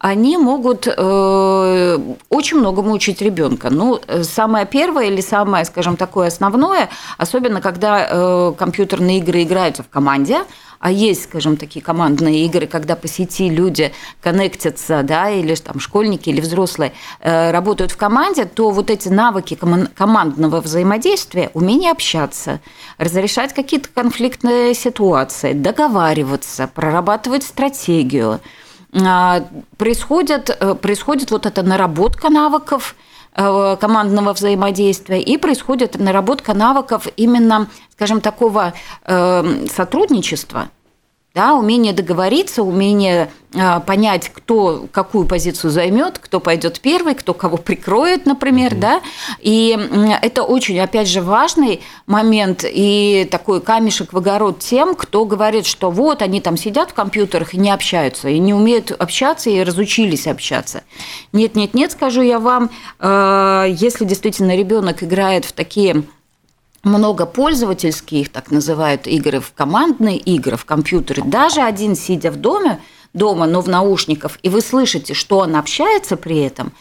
они 0.00 0.36
могут 0.36 0.88
э, 0.88 1.98
очень 2.28 2.56
многому 2.56 2.92
учить 2.92 3.22
ребенка. 3.22 3.70
Ну, 3.70 4.00
самое 4.22 4.66
первое 4.66 5.06
или 5.06 5.20
самое, 5.20 5.64
скажем, 5.64 5.96
такое 5.96 6.28
основное, 6.28 6.88
особенно 7.18 7.60
когда 7.60 8.52
компьютерные 8.58 9.18
игры 9.18 9.42
играются 9.42 9.82
в 9.82 9.88
команде, 9.88 10.42
а 10.80 10.90
есть, 10.90 11.24
скажем, 11.24 11.58
такие 11.58 11.84
командные 11.84 12.46
игры, 12.46 12.66
когда 12.66 12.96
по 12.96 13.06
сети 13.06 13.50
люди 13.50 13.92
коннектятся, 14.22 15.02
да, 15.02 15.28
или 15.28 15.54
там 15.54 15.78
школьники 15.78 16.30
или 16.30 16.40
взрослые 16.40 16.94
э, 17.20 17.50
работают 17.50 17.92
в 17.92 17.98
команде, 17.98 18.46
то 18.46 18.70
вот 18.70 18.88
эти 18.90 19.08
навыки 19.08 19.58
командного 19.94 20.62
взаимодействия, 20.62 21.50
умение 21.52 21.92
общаться, 21.92 22.60
разрешать 22.96 23.52
какие-то 23.52 23.90
конфликтные 23.94 24.72
ситуации, 24.72 25.52
договариваться, 25.52 26.66
прорабатывать 26.66 27.42
стратегию, 27.42 28.40
происходит, 29.76 30.50
э, 30.50 30.74
происходит 30.74 31.30
вот 31.30 31.46
эта 31.46 31.62
наработка 31.62 32.28
навыков, 32.28 32.96
э, 33.36 33.76
командного 33.80 34.32
взаимодействия 34.32 35.20
и 35.20 35.36
происходит 35.36 35.98
наработка 35.98 36.54
навыков 36.54 37.06
именно 37.16 37.68
скажем, 38.00 38.22
такого 38.22 38.72
э, 39.04 39.66
сотрудничества, 39.70 40.70
да, 41.32 41.54
умение 41.54 41.92
договориться, 41.92 42.64
умение 42.64 43.30
э, 43.54 43.80
понять, 43.86 44.28
кто 44.34 44.86
какую 44.90 45.26
позицию 45.26 45.70
займет, 45.70 46.18
кто 46.18 46.40
пойдет 46.40 46.80
первый, 46.80 47.14
кто 47.14 47.34
кого 47.34 47.56
прикроет, 47.56 48.26
например, 48.26 48.72
mm-hmm. 48.72 48.78
да, 48.78 49.00
и 49.38 49.78
это 50.22 50.42
очень, 50.42 50.80
опять 50.80 51.08
же, 51.08 51.22
важный 51.22 51.82
момент 52.06 52.64
и 52.66 53.28
такой 53.30 53.60
камешек 53.60 54.12
в 54.12 54.18
огород 54.18 54.58
тем, 54.58 54.96
кто 54.96 55.24
говорит, 55.24 55.66
что 55.66 55.92
вот 55.92 56.20
они 56.20 56.40
там 56.40 56.56
сидят 56.56 56.90
в 56.90 56.94
компьютерах 56.94 57.54
и 57.54 57.58
не 57.58 57.70
общаются, 57.70 58.28
и 58.28 58.40
не 58.40 58.52
умеют 58.52 58.90
общаться 58.90 59.50
и 59.50 59.62
разучились 59.62 60.26
общаться. 60.26 60.82
Нет, 61.32 61.54
нет, 61.54 61.74
нет, 61.74 61.92
скажу 61.92 62.22
я 62.22 62.40
вам, 62.40 62.70
э, 62.98 63.66
если 63.70 64.04
действительно 64.04 64.56
ребенок 64.56 65.04
играет 65.04 65.44
в 65.44 65.52
такие 65.52 66.02
много 66.82 67.26
пользовательских, 67.26 68.30
так 68.30 68.50
называют, 68.50 69.06
игры, 69.06 69.40
в 69.40 69.52
командные 69.52 70.16
игры, 70.16 70.56
в 70.56 70.64
компьютере, 70.64 71.22
даже 71.24 71.60
один 71.60 71.94
сидя 71.94 72.30
в 72.30 72.36
доме, 72.36 72.80
дома, 73.12 73.46
но 73.46 73.60
в 73.60 73.68
наушниках, 73.68 74.38
и 74.42 74.48
вы 74.48 74.60
слышите, 74.60 75.14
что 75.14 75.38
он 75.38 75.56
общается 75.56 76.16
при 76.16 76.38
этом, 76.38 76.72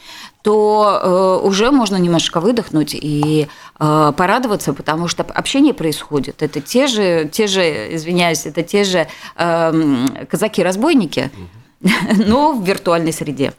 то 0.42 1.42
э, 1.42 1.46
уже 1.46 1.72
можно 1.72 1.98
немножко 1.98 2.40
выдохнуть 2.40 2.94
и 2.94 3.48
э, 3.80 4.14
порадоваться, 4.16 4.74
потому 4.74 5.08
что 5.08 5.24
общение 5.24 5.74
происходит. 5.74 6.42
Это 6.42 6.62
те 6.62 6.88
же, 6.88 7.30
те 7.32 7.48
же, 7.48 7.62
извиняюсь, 7.96 8.46
это 8.46 8.64
те 8.64 8.84
же 8.84 9.08
э, 9.36 10.06
казаки-разбойники, 10.30 11.32
но 12.26 12.54
в 12.54 12.66
виртуальной 12.66 13.14
среде. 13.14 13.54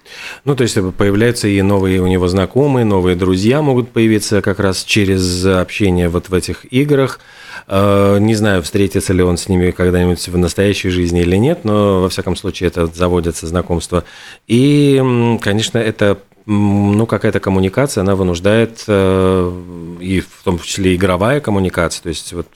Ну, 0.45 0.55
то 0.55 0.63
есть 0.63 0.77
появляются 0.97 1.49
и 1.49 1.63
новые 1.63 2.01
у 2.03 2.07
него 2.07 2.29
знакомые, 2.29 2.85
новые 2.85 3.17
друзья 3.17 3.63
могут 3.63 3.91
появиться 3.91 4.43
как 4.43 4.61
раз 4.61 4.85
через 4.85 5.45
общение 5.47 6.09
вот 6.09 6.29
в 6.29 6.35
этих 6.35 6.71
играх. 6.71 7.21
Э, 7.67 8.19
не 8.21 8.35
знаю, 8.35 8.63
встретится 8.63 9.13
ли 9.13 9.23
он 9.23 9.39
с 9.39 9.49
ними 9.49 9.71
когда-нибудь 9.71 10.29
в 10.29 10.37
настоящей 10.37 10.91
жизни 10.91 11.23
или 11.23 11.37
нет, 11.37 11.65
но 11.65 12.03
во 12.03 12.09
всяком 12.11 12.37
случае 12.37 12.69
это 12.69 12.87
заводятся 12.87 13.47
знакомства. 13.47 14.05
И, 14.47 15.03
конечно, 15.41 15.79
это 15.79 16.19
ну, 16.45 17.07
какая-то 17.07 17.41
коммуникация, 17.41 18.03
она 18.03 18.17
вынуждает, 18.17 18.85
э, 18.87 19.63
и 20.01 20.21
в 20.21 20.43
том 20.45 20.59
числе 20.59 20.95
игровая 20.95 21.41
коммуникация, 21.41 22.03
то 22.03 22.09
есть 22.09 22.33
вот 22.33 22.49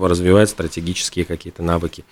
развивает 0.00 0.48
стратегические 0.48 1.24
какие-то 1.24 1.62
навыки 1.62 2.04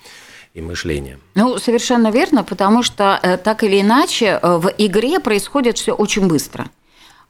и 0.53 0.61
мышления. 0.61 1.19
Ну, 1.35 1.57
совершенно 1.57 2.11
верно, 2.11 2.43
потому 2.43 2.83
что 2.83 3.19
э, 3.21 3.37
так 3.37 3.63
или 3.63 3.81
иначе 3.81 4.39
э, 4.41 4.57
в 4.57 4.71
игре 4.77 5.19
происходит 5.19 5.77
все 5.77 5.93
очень 5.93 6.27
быстро. 6.27 6.69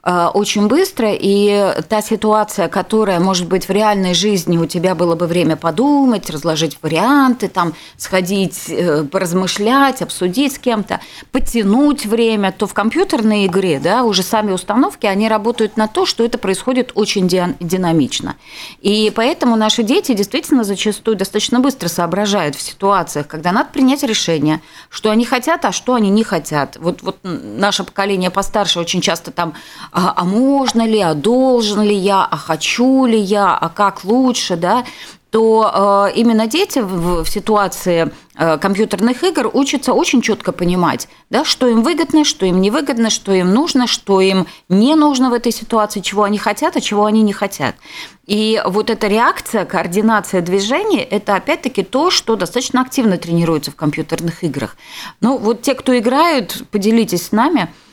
Э, 0.04 0.30
очень 0.34 0.68
быстро, 0.68 1.10
и 1.12 1.76
та 1.88 2.02
ситуация, 2.02 2.68
которая, 2.70 3.20
может 3.20 3.48
быть, 3.48 3.68
в 3.68 3.72
реальной 3.72 4.16
жизни 4.16 4.58
у 4.58 4.66
тебя 4.66 4.96
было 4.96 5.16
бы 5.16 5.28
время 5.28 5.56
подумать, 5.56 6.30
разложить 6.30 6.80
варианты, 6.82 7.48
там, 7.48 7.74
сходить, 7.98 8.66
э, 8.70 9.04
поразмышлять, 9.04 10.02
обсудить 10.02 10.56
с 10.56 10.60
кем-то, 10.60 11.02
потянуть 11.32 12.06
время, 12.08 12.52
то 12.52 12.66
в 12.66 12.74
компьютерной 12.74 13.46
игре, 13.46 13.80
да, 13.80 14.04
уже 14.04 14.24
сами 14.24 14.52
установки, 14.52 15.06
они 15.06 15.30
работают 15.30 15.78
на 15.78 15.88
то, 15.88 16.08
что 16.08 16.26
это 16.26 16.40
происходит 16.40 16.92
очень 16.96 17.28
динамично. 17.28 18.38
И 18.82 19.12
поэтому 19.16 19.56
наши 19.56 19.84
дети 19.84 20.14
действительно 20.14 20.64
зачастую 20.64 21.16
достаточно 21.16 21.60
быстро 21.60 21.88
соображают 21.90 22.56
в 22.56 22.62
ситуациях, 22.62 23.28
когда 23.28 23.52
надо 23.52 23.70
принять 23.72 24.02
решение, 24.02 24.62
что 24.90 25.12
они 25.12 25.26
хотят, 25.26 25.64
а 25.66 25.72
что 25.72 25.94
они 25.94 26.10
не 26.10 26.24
хотят. 26.24 26.78
Вот, 26.80 27.04
вот 27.04 27.20
наше 27.22 27.84
поколение 27.84 28.32
постарше 28.32 28.80
очень 28.80 29.02
часто 29.02 29.30
там 29.30 29.54
а, 29.92 30.14
а 30.16 30.24
можно 30.24 30.86
ли, 30.86 31.00
а 31.00 31.14
должен 31.14 31.82
ли 31.82 31.96
я, 31.96 32.26
а 32.26 32.38
хочу 32.38 33.06
ли 33.06 33.20
я, 33.20 33.56
а 33.56 33.70
как 33.70 34.04
лучше, 34.04 34.56
да, 34.56 34.86
то 35.32 36.10
э, 36.14 36.20
именно 36.20 36.46
дети 36.46 36.80
в, 36.80 37.24
в 37.24 37.30
ситуации 37.30 38.12
э, 38.36 38.58
компьютерных 38.58 39.24
игр 39.24 39.50
учатся 39.54 39.94
очень 39.94 40.22
четко 40.22 40.52
понимать, 40.52 41.08
да, 41.30 41.46
что 41.46 41.68
им 41.68 41.84
выгодно, 41.84 42.26
что 42.26 42.46
им 42.46 42.60
невыгодно, 42.60 43.10
что 43.10 43.32
им 43.32 43.54
нужно, 43.54 43.88
что 43.88 44.20
им 44.20 44.46
не 44.68 44.94
нужно 44.96 45.30
в 45.30 45.34
этой 45.34 45.54
ситуации, 45.54 46.02
чего 46.02 46.24
они 46.24 46.38
хотят, 46.38 46.76
а 46.76 46.82
чего 46.82 47.06
они 47.06 47.22
не 47.22 47.32
хотят. 47.32 47.76
И 48.28 48.62
вот 48.66 48.90
эта 48.90 49.08
реакция, 49.08 49.64
координация 49.64 50.42
движений– 50.42 51.00
это 51.10 51.36
опять-таки 51.36 51.84
то, 51.84 52.12
что 52.12 52.36
достаточно 52.36 52.82
активно 52.82 53.18
тренируется 53.18 53.72
в 53.72 53.76
компьютерных 53.76 54.44
играх. 54.44 54.76
Ну, 55.22 55.38
вот 55.38 55.62
те, 55.62 55.76
кто 55.76 55.98
играют, 55.98 56.64
поделитесь 56.72 57.28
с 57.28 57.32
нами– 57.32 57.74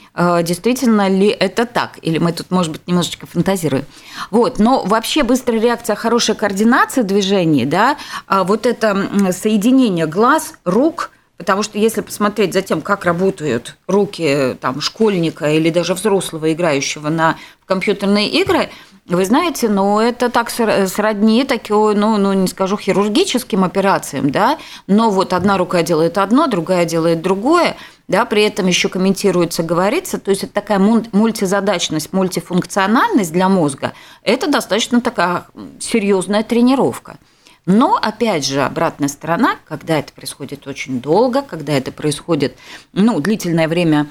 действительно 0.42 1.08
ли 1.08 1.28
это 1.28 1.64
так, 1.64 1.98
или 2.02 2.18
мы 2.18 2.32
тут, 2.32 2.50
может 2.50 2.72
быть, 2.72 2.82
немножечко 2.86 3.26
фантазируем. 3.26 3.84
Вот, 4.30 4.58
но 4.58 4.84
вообще 4.84 5.22
быстрая 5.22 5.60
реакция, 5.60 5.94
хорошая 5.94 6.36
координация 6.36 7.04
движений, 7.04 7.64
да, 7.64 7.96
а 8.26 8.42
вот 8.42 8.66
это 8.66 9.32
соединение 9.32 10.06
глаз, 10.06 10.54
рук, 10.64 11.12
Потому 11.38 11.62
что 11.62 11.78
если 11.78 12.00
посмотреть 12.00 12.52
за 12.52 12.62
тем, 12.62 12.82
как 12.82 13.04
работают 13.04 13.76
руки 13.86 14.56
там, 14.60 14.80
школьника 14.80 15.48
или 15.48 15.70
даже 15.70 15.94
взрослого, 15.94 16.52
играющего 16.52 17.10
на 17.10 17.38
компьютерные 17.64 18.28
игры, 18.28 18.70
вы 19.14 19.24
знаете, 19.24 19.68
ну, 19.68 19.98
это 19.98 20.28
так 20.28 20.50
сродни 20.50 21.44
такой, 21.44 21.94
ну, 21.94 22.18
ну, 22.18 22.32
не 22.34 22.46
скажу 22.46 22.76
хирургическим 22.76 23.64
операциям, 23.64 24.30
да, 24.30 24.58
но 24.86 25.10
вот 25.10 25.32
одна 25.32 25.56
рука 25.56 25.82
делает 25.82 26.18
одно, 26.18 26.46
другая 26.46 26.84
делает 26.84 27.22
другое, 27.22 27.76
да, 28.06 28.24
при 28.26 28.42
этом 28.42 28.66
еще 28.66 28.88
комментируется, 28.88 29.62
говорится, 29.62 30.18
то 30.18 30.30
есть 30.30 30.44
это 30.44 30.52
такая 30.52 30.78
мультизадачность, 30.78 32.12
мультифункциональность 32.12 33.32
для 33.32 33.48
мозга, 33.48 33.94
это 34.22 34.46
достаточно 34.46 35.00
такая 35.00 35.46
серьезная 35.80 36.42
тренировка. 36.42 37.16
Но, 37.64 37.98
опять 38.00 38.46
же, 38.46 38.62
обратная 38.62 39.08
сторона, 39.08 39.56
когда 39.66 39.98
это 39.98 40.12
происходит 40.12 40.66
очень 40.66 41.00
долго, 41.00 41.42
когда 41.42 41.74
это 41.74 41.92
происходит 41.92 42.56
ну, 42.94 43.20
длительное 43.20 43.68
время 43.68 44.06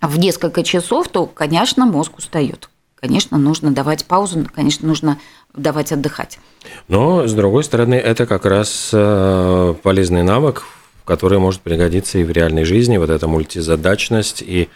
в 0.00 0.18
несколько 0.18 0.64
часов, 0.64 1.08
то, 1.08 1.26
конечно, 1.26 1.86
мозг 1.86 2.18
устает. 2.18 2.68
Конечно, 3.04 3.36
нужно 3.36 3.70
давать 3.70 4.06
паузу, 4.06 4.46
конечно, 4.54 4.88
нужно 4.88 5.18
давать 5.54 5.92
отдыхать. 5.92 6.38
Но, 6.88 7.28
с 7.28 7.34
другой 7.34 7.62
стороны, 7.62 7.96
это 7.96 8.24
как 8.24 8.46
раз 8.46 8.88
э, 8.94 9.74
полезный 9.82 10.22
навык 10.22 10.62
которая 11.04 11.38
может 11.38 11.60
пригодиться 11.60 12.18
и 12.18 12.24
в 12.24 12.30
реальной 12.30 12.64
жизни, 12.64 12.96
вот 12.96 13.10
эта 13.10 13.28
мультизадачность, 13.28 14.42
и 14.42 14.68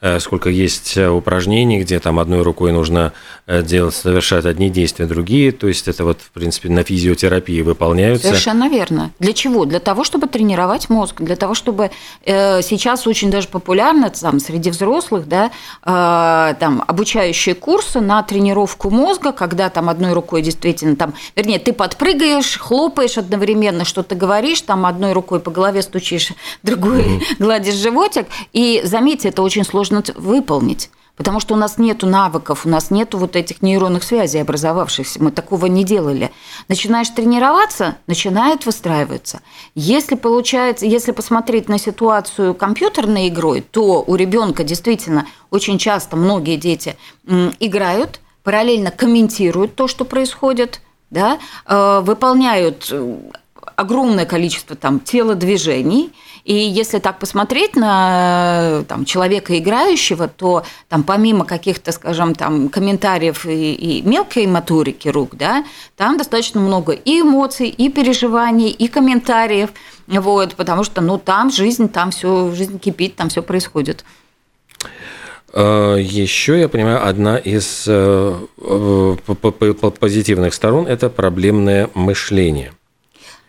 э, 0.00 0.18
сколько 0.20 0.50
есть 0.50 0.96
э, 0.96 1.08
упражнений, 1.08 1.80
где 1.80 2.00
там 2.00 2.18
одной 2.18 2.42
рукой 2.42 2.72
нужно 2.72 3.12
э, 3.46 3.62
делать, 3.62 3.94
совершать 3.94 4.44
одни 4.46 4.68
действия, 4.68 5.06
другие, 5.06 5.52
то 5.52 5.68
есть 5.68 5.86
это 5.88 6.04
вот, 6.04 6.20
в 6.20 6.30
принципе, 6.32 6.68
на 6.68 6.82
физиотерапии 6.82 7.62
выполняются. 7.62 8.28
Совершенно 8.28 8.68
верно. 8.68 9.12
Для 9.20 9.32
чего? 9.32 9.64
Для 9.64 9.78
того, 9.78 10.02
чтобы 10.02 10.26
тренировать 10.26 10.90
мозг, 10.90 11.22
для 11.22 11.36
того, 11.36 11.54
чтобы 11.54 11.90
э, 12.24 12.62
сейчас 12.62 13.06
очень 13.06 13.30
даже 13.30 13.48
популярно 13.48 14.10
там, 14.10 14.40
среди 14.40 14.70
взрослых, 14.70 15.28
да, 15.28 15.52
э, 15.84 16.54
там, 16.58 16.82
обучающие 16.86 17.54
курсы 17.54 18.00
на 18.00 18.22
тренировку 18.22 18.90
мозга, 18.90 19.32
когда 19.32 19.70
там 19.70 19.88
одной 19.88 20.12
рукой 20.14 20.42
действительно 20.42 20.96
там, 20.96 21.14
вернее, 21.36 21.60
ты 21.60 21.72
подпрыгаешь, 21.72 22.58
хлопаешь 22.58 23.18
одновременно, 23.18 23.84
что-то 23.84 24.16
говоришь, 24.16 24.62
там 24.62 24.84
одной 24.84 25.12
рукой 25.12 25.38
по 25.38 25.50
голове 25.50 25.75
голове 25.76 25.82
стучишь, 25.82 26.32
другой 26.62 27.02
mm-hmm. 27.02 27.22
гладишь 27.38 27.74
животик. 27.74 28.26
И 28.52 28.80
заметьте, 28.84 29.28
это 29.28 29.42
очень 29.42 29.64
сложно 29.64 30.02
выполнить. 30.16 30.90
Потому 31.16 31.40
что 31.40 31.54
у 31.54 31.56
нас 31.56 31.78
нет 31.78 32.02
навыков, 32.02 32.66
у 32.66 32.68
нас 32.68 32.90
нет 32.90 33.14
вот 33.14 33.36
этих 33.36 33.62
нейронных 33.62 34.02
связей 34.02 34.38
образовавшихся, 34.38 35.22
мы 35.22 35.30
такого 35.30 35.64
не 35.64 35.82
делали. 35.82 36.30
Начинаешь 36.68 37.08
тренироваться, 37.08 37.96
начинает 38.06 38.66
выстраиваться. 38.66 39.40
Если 39.74 40.14
получается, 40.14 40.84
если 40.84 41.12
посмотреть 41.12 41.70
на 41.70 41.78
ситуацию 41.78 42.54
компьютерной 42.54 43.28
игрой, 43.28 43.62
то 43.62 44.04
у 44.06 44.14
ребенка 44.14 44.62
действительно 44.62 45.26
очень 45.50 45.78
часто 45.78 46.16
многие 46.16 46.58
дети 46.58 46.96
играют, 47.60 48.20
параллельно 48.42 48.90
комментируют 48.90 49.74
то, 49.74 49.88
что 49.88 50.04
происходит, 50.04 50.82
да, 51.08 51.38
э, 51.66 52.00
выполняют 52.04 52.88
э, 52.92 53.16
огромное 53.76 54.26
количество 54.26 54.74
там 54.74 55.00
телодвижений, 55.00 56.12
и 56.44 56.54
если 56.54 56.98
так 56.98 57.18
посмотреть 57.18 57.76
на 57.76 58.84
там, 58.88 59.04
человека 59.04 59.58
играющего, 59.58 60.28
то 60.28 60.64
там 60.88 61.02
помимо 61.02 61.44
каких-то, 61.44 61.92
скажем, 61.92 62.34
там 62.34 62.68
комментариев 62.68 63.44
и, 63.46 63.74
и 63.74 64.02
мелкой 64.02 64.46
моторики 64.46 65.08
рук, 65.08 65.36
да, 65.36 65.64
там 65.96 66.16
достаточно 66.16 66.60
много 66.60 66.92
и 66.92 67.20
эмоций, 67.20 67.68
и 67.68 67.88
переживаний, 67.88 68.70
и 68.70 68.88
комментариев, 68.88 69.70
вот, 70.06 70.54
потому 70.54 70.84
что, 70.84 71.00
ну, 71.00 71.18
там 71.18 71.50
жизнь, 71.50 71.88
там 71.88 72.10
все, 72.10 72.50
жизнь 72.52 72.78
кипит, 72.78 73.16
там 73.16 73.28
все 73.28 73.42
происходит. 73.42 74.04
А, 75.52 75.96
Еще, 75.96 76.60
я 76.60 76.68
понимаю, 76.68 77.06
одна 77.06 77.38
из 77.38 77.84
э, 77.88 78.36
позитивных 80.00 80.54
сторон– 80.54 80.86
это 80.88 81.08
проблемное 81.10 81.90
мышление. 81.94 82.72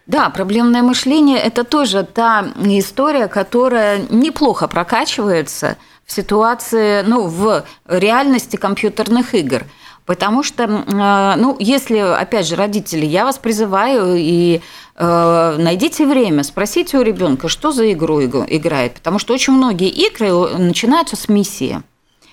Да, 0.07 0.29
проблемное 0.29 0.83
мышление– 0.83 1.37
это 1.43 1.65
тоже 1.65 2.03
та 2.03 2.53
история, 2.63 3.27
которая 3.27 3.99
неплохо 4.09 4.69
прокачивается 4.69 5.77
в 6.05 6.13
ситуации, 6.13 7.03
ну, 7.05 7.27
в 7.27 7.65
реальности 7.87 8.55
компьютерных 8.55 9.35
игр. 9.35 9.65
Потому 10.05 10.43
что, 10.43 10.63
э, 10.63 11.35
ну, 11.37 11.57
если, 11.59 11.97
опять 11.97 12.47
же, 12.47 12.55
родители, 12.55 13.05
я 13.05 13.25
вас 13.25 13.37
призываю 13.37 14.15
и 14.15 14.61
э, 14.95 15.55
найдите 15.59 16.05
время, 16.05 16.43
спросите 16.43 16.97
у 16.97 17.01
ребенка, 17.01 17.49
что 17.49 17.73
за 17.73 17.91
игру 17.91 18.23
играет. 18.23 18.93
Потому 18.93 19.19
что 19.19 19.33
очень 19.33 19.51
многие 19.51 19.89
игры 19.89 20.31
начинаются 20.57 21.17
с 21.17 21.27
миссии, 21.27 21.81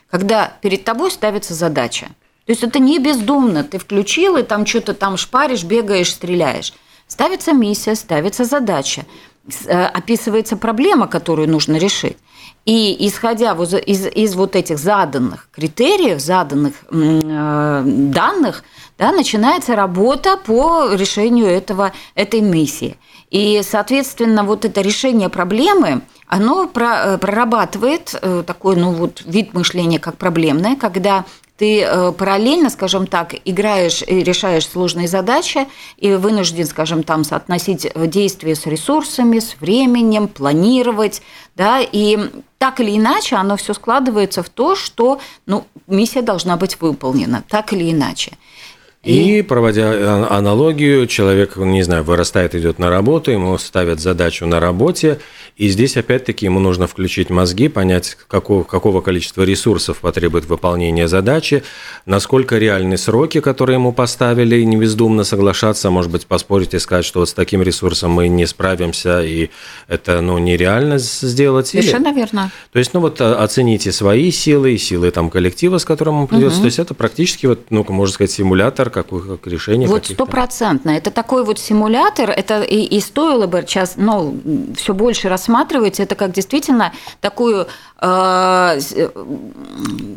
когда 0.08 0.52
перед 0.60 0.84
тобой 0.84 1.10
ставится 1.10 1.54
задача. 1.54 2.06
То 2.46 2.52
есть 2.52 2.62
это 2.62 2.78
не 2.78 3.00
бездумно, 3.00 3.64
ты 3.64 3.78
включил 3.80 4.36
и 4.36 4.44
там 4.44 4.64
что-то 4.64 4.94
там 4.94 5.16
шпаришь, 5.16 5.64
бегаешь, 5.64 6.12
стреляешь. 6.12 6.72
Ставится 7.06 7.52
миссия, 7.52 7.94
ставится 7.94 8.44
задача, 8.44 9.04
э, 9.66 9.84
описывается 9.86 10.56
проблема, 10.56 11.06
которую 11.06 11.48
нужно 11.48 11.76
решить. 11.76 12.16
И 12.64 12.96
исходя 13.06 13.52
из, 13.52 14.06
из 14.06 14.34
вот 14.34 14.56
этих 14.56 14.78
заданных 14.78 15.48
критериев, 15.52 16.18
заданных 16.20 16.74
э, 16.90 17.82
данных, 17.84 18.64
да, 18.98 19.12
начинается 19.12 19.76
работа 19.76 20.38
по 20.38 20.94
решению 20.94 21.46
этого, 21.46 21.92
этой 22.14 22.40
миссии. 22.40 22.96
И, 23.30 23.60
соответственно, 23.62 24.44
вот 24.44 24.64
это 24.64 24.80
решение 24.80 25.28
проблемы, 25.28 26.00
оно 26.26 26.64
э, 26.64 27.18
прорабатывает 27.18 28.14
такой 28.46 28.76
ну, 28.76 28.92
вот, 28.92 29.22
вид 29.26 29.52
мышления 29.52 29.98
как 29.98 30.16
проблемное, 30.16 30.76
когда 30.76 31.26
ты 31.56 31.82
э, 31.82 32.12
параллельно, 32.12 32.68
скажем 32.68 33.06
так, 33.06 33.34
играешь 33.44 34.02
и 34.02 34.22
решаешь 34.22 34.68
сложные 34.68 35.06
задачи 35.06 35.66
и 35.98 36.12
вынужден, 36.14 36.66
скажем, 36.66 37.02
там 37.04 37.22
соотносить 37.22 37.86
действия 37.94 38.54
с 38.54 38.66
ресурсами, 38.66 39.38
с 39.38 39.56
временем, 39.60 40.26
планировать, 40.26 41.22
да, 41.54 41.80
и 41.80 42.18
так 42.58 42.80
или 42.80 42.96
иначе 42.96 43.36
оно 43.36 43.56
все 43.56 43.74
складывается 43.74 44.42
в 44.42 44.48
то, 44.48 44.74
что 44.74 45.20
ну, 45.46 45.64
миссия 45.86 46.22
должна 46.22 46.56
быть 46.56 46.80
выполнена, 46.80 47.44
так 47.48 47.72
или 47.72 47.90
иначе. 47.90 48.32
И, 49.04 49.42
проводя 49.42 50.26
аналогию, 50.30 51.06
человек, 51.06 51.56
не 51.56 51.82
знаю, 51.82 52.04
вырастает, 52.04 52.54
идет 52.54 52.78
на 52.78 52.88
работу, 52.88 53.30
ему 53.30 53.58
ставят 53.58 54.00
задачу 54.00 54.46
на 54.46 54.60
работе, 54.60 55.20
и 55.56 55.68
здесь 55.68 55.96
опять-таки 55.96 56.46
ему 56.46 56.58
нужно 56.58 56.88
включить 56.88 57.30
мозги, 57.30 57.68
понять, 57.68 58.16
какого, 58.26 58.64
какого 58.64 59.00
количества 59.00 59.42
ресурсов 59.44 59.98
потребует 59.98 60.46
выполнение 60.46 61.06
задачи, 61.06 61.62
насколько 62.06 62.58
реальны 62.58 62.96
сроки, 62.96 63.40
которые 63.40 63.74
ему 63.76 63.92
поставили, 63.92 64.56
и 64.56 64.66
не 64.66 64.76
бездумно 64.76 65.22
соглашаться, 65.22 65.90
может 65.90 66.10
быть, 66.10 66.26
поспорить 66.26 66.74
и 66.74 66.80
сказать, 66.80 67.04
что 67.04 67.20
вот 67.20 67.28
с 67.28 67.34
таким 67.34 67.62
ресурсом 67.62 68.10
мы 68.10 68.26
не 68.26 68.46
справимся, 68.46 69.22
и 69.22 69.50
это 69.86 70.20
ну, 70.20 70.38
нереально 70.38 70.98
сделать. 70.98 71.68
Совершенно 71.68 72.08
Или... 72.08 72.16
верно. 72.16 72.50
То 72.72 72.80
есть, 72.80 72.92
ну 72.92 72.98
вот 72.98 73.20
а, 73.20 73.42
оцените 73.42 73.92
свои 73.92 74.32
силы 74.32 74.72
и 74.72 74.78
силы 74.78 75.12
там, 75.12 75.30
коллектива, 75.30 75.78
с 75.78 75.84
которым 75.84 76.16
ему 76.16 76.26
придется. 76.26 76.56
Угу. 76.56 76.62
То 76.62 76.66
есть 76.66 76.78
это 76.80 76.94
практически, 76.94 77.46
вот, 77.46 77.70
ну, 77.70 77.84
можно 77.88 78.12
сказать, 78.12 78.32
симулятор 78.32 78.90
какое 78.90 79.22
как 79.22 79.46
решение. 79.46 79.86
Вот 79.86 80.06
стопроцентно. 80.06 80.90
Это 80.90 81.12
такой 81.12 81.44
вот 81.44 81.60
симулятор, 81.60 82.30
это 82.30 82.62
и, 82.62 82.82
и 82.82 82.98
стоило 82.98 83.46
бы 83.46 83.62
сейчас, 83.66 83.94
ну, 83.96 84.36
все 84.76 84.94
больше 84.94 85.28
рассматривать 85.44 86.00
это 86.00 86.14
как 86.14 86.32
действительно 86.32 86.92
такую, 87.20 87.66
э, 88.00 88.80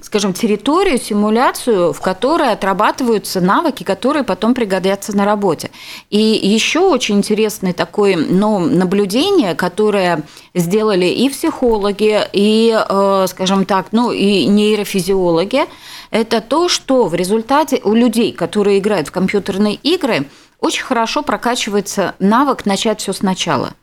скажем, 0.04 0.34
территорию, 0.34 1.00
симуляцию, 1.00 1.94
в 1.94 2.02
которой 2.02 2.52
отрабатываются 2.52 3.42
навыки, 3.42 3.84
которые 3.84 4.24
потом 4.24 4.54
пригодятся 4.54 5.16
на 5.16 5.26
работе. 5.26 5.70
И 6.10 6.20
еще 6.20 6.80
очень 6.80 7.18
интересное 7.18 7.74
такое, 7.74 8.16
ну, 8.18 8.60
наблюдение, 8.60 9.54
которое 9.56 10.24
сделали 10.56 11.06
и 11.06 11.30
психологи, 11.30 12.22
и, 12.34 12.74
э, 12.90 13.26
скажем 13.28 13.66
так, 13.66 13.88
ну, 13.92 14.12
и 14.12 14.46
нейрофизиологи, 14.46 15.66
это 16.10 16.40
то, 16.42 16.70
что 16.70 17.08
в 17.08 17.16
результате 17.16 17.82
у 17.84 17.94
людей, 17.94 18.32
которые 18.32 18.80
играют 18.80 19.10
в 19.10 19.12
компьютерные 19.12 19.76
игры, 19.76 20.28
очень 20.60 20.84
хорошо 20.84 21.22
прокачивается 21.22 22.16
навык 22.20 22.66
начать 22.66 23.02
все 23.02 23.13
сначала. 23.13 23.74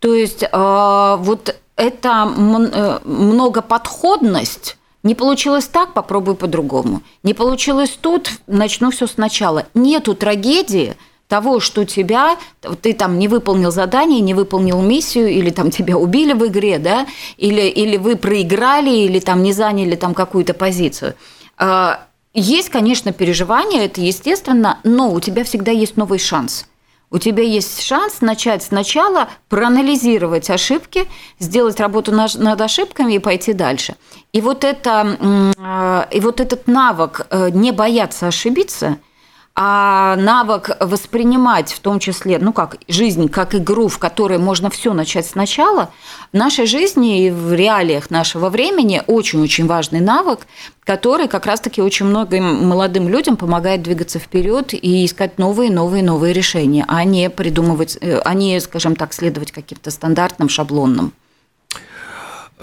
То 0.00 0.14
есть 0.14 0.42
э, 0.42 1.16
вот 1.20 1.54
эта 1.76 2.28
э, 2.28 2.98
многоподходность 3.04 4.76
не 5.02 5.14
получилось 5.14 5.66
так, 5.66 5.94
попробуй 5.94 6.34
по-другому. 6.34 7.02
Не 7.22 7.34
получилось 7.34 7.96
тут, 8.00 8.30
начну 8.46 8.90
все 8.90 9.06
сначала. 9.06 9.66
Нету 9.74 10.14
трагедии 10.14 10.96
того, 11.28 11.60
что 11.60 11.84
тебя, 11.84 12.36
ты 12.82 12.92
там 12.92 13.18
не 13.18 13.28
выполнил 13.28 13.70
задание, 13.70 14.20
не 14.20 14.34
выполнил 14.34 14.82
миссию, 14.82 15.28
или 15.28 15.50
там 15.50 15.70
тебя 15.70 15.96
убили 15.96 16.32
в 16.32 16.46
игре, 16.46 16.78
да, 16.78 17.06
или, 17.36 17.62
или 17.62 17.96
вы 17.96 18.16
проиграли, 18.16 18.90
или 18.90 19.20
там 19.20 19.42
не 19.42 19.52
заняли 19.52 19.94
там 19.96 20.12
какую-то 20.12 20.54
позицию. 20.54 21.14
А, 21.56 22.06
есть, 22.34 22.68
конечно, 22.68 23.12
переживания, 23.12 23.84
это 23.84 24.00
естественно, 24.00 24.80
но 24.82 25.12
у 25.12 25.20
тебя 25.20 25.44
всегда 25.44 25.70
есть 25.70 25.96
новый 25.96 26.18
шанс– 26.18 26.66
у 27.10 27.18
тебя 27.18 27.42
есть 27.42 27.82
шанс 27.82 28.20
начать 28.20 28.62
сначала 28.62 29.28
проанализировать 29.48 30.48
ошибки, 30.50 31.08
сделать 31.38 31.80
работу 31.80 32.12
над 32.12 32.60
ошибками 32.60 33.14
и 33.14 33.18
пойти 33.18 33.52
дальше. 33.52 33.96
И 34.32 34.40
вот, 34.40 34.64
это, 34.64 35.16
э, 35.58 36.16
и 36.16 36.20
вот 36.20 36.40
этот 36.40 36.68
навык 36.68 37.26
э, 37.30 37.50
не 37.50 37.72
бояться 37.72 38.28
ошибиться– 38.28 38.98
а 39.56 40.16
навык 40.16 40.70
воспринимать, 40.80 41.72
в 41.72 41.80
том 41.80 41.98
числе, 41.98 42.38
ну 42.38 42.52
как 42.52 42.76
жизнь, 42.88 43.28
как 43.28 43.54
игру, 43.54 43.88
в 43.88 43.98
которой 43.98 44.38
можно 44.38 44.70
все 44.70 44.92
начать 44.94 45.26
сначала, 45.26 45.90
в 46.32 46.36
нашей 46.36 46.66
жизни 46.66 47.26
и 47.26 47.30
в 47.30 47.52
реалиях 47.52 48.10
нашего 48.10 48.48
времени 48.48 49.02
очень-очень 49.06 49.66
важный 49.66 50.00
навык, 50.00 50.40
который 50.84 51.28
как 51.28 51.46
раз-таки 51.46 51.82
очень 51.82 52.06
многим 52.06 52.68
молодым 52.68 53.08
людям 53.08 53.36
помогает 53.36 53.82
двигаться 53.82 54.18
вперед 54.18 54.72
и 54.72 55.04
искать 55.04 55.38
новые, 55.38 55.70
новые, 55.70 56.02
новые 56.02 56.32
решения, 56.32 56.84
а 56.88 57.04
не 57.04 57.28
придумывать, 57.28 57.98
э, 58.00 58.20
а 58.24 58.34
не, 58.34 58.60
скажем 58.60 58.96
так, 58.96 59.12
следовать 59.12 59.52
каким-то 59.52 59.90
стандартным, 59.90 60.48
шаблонным. 60.48 61.12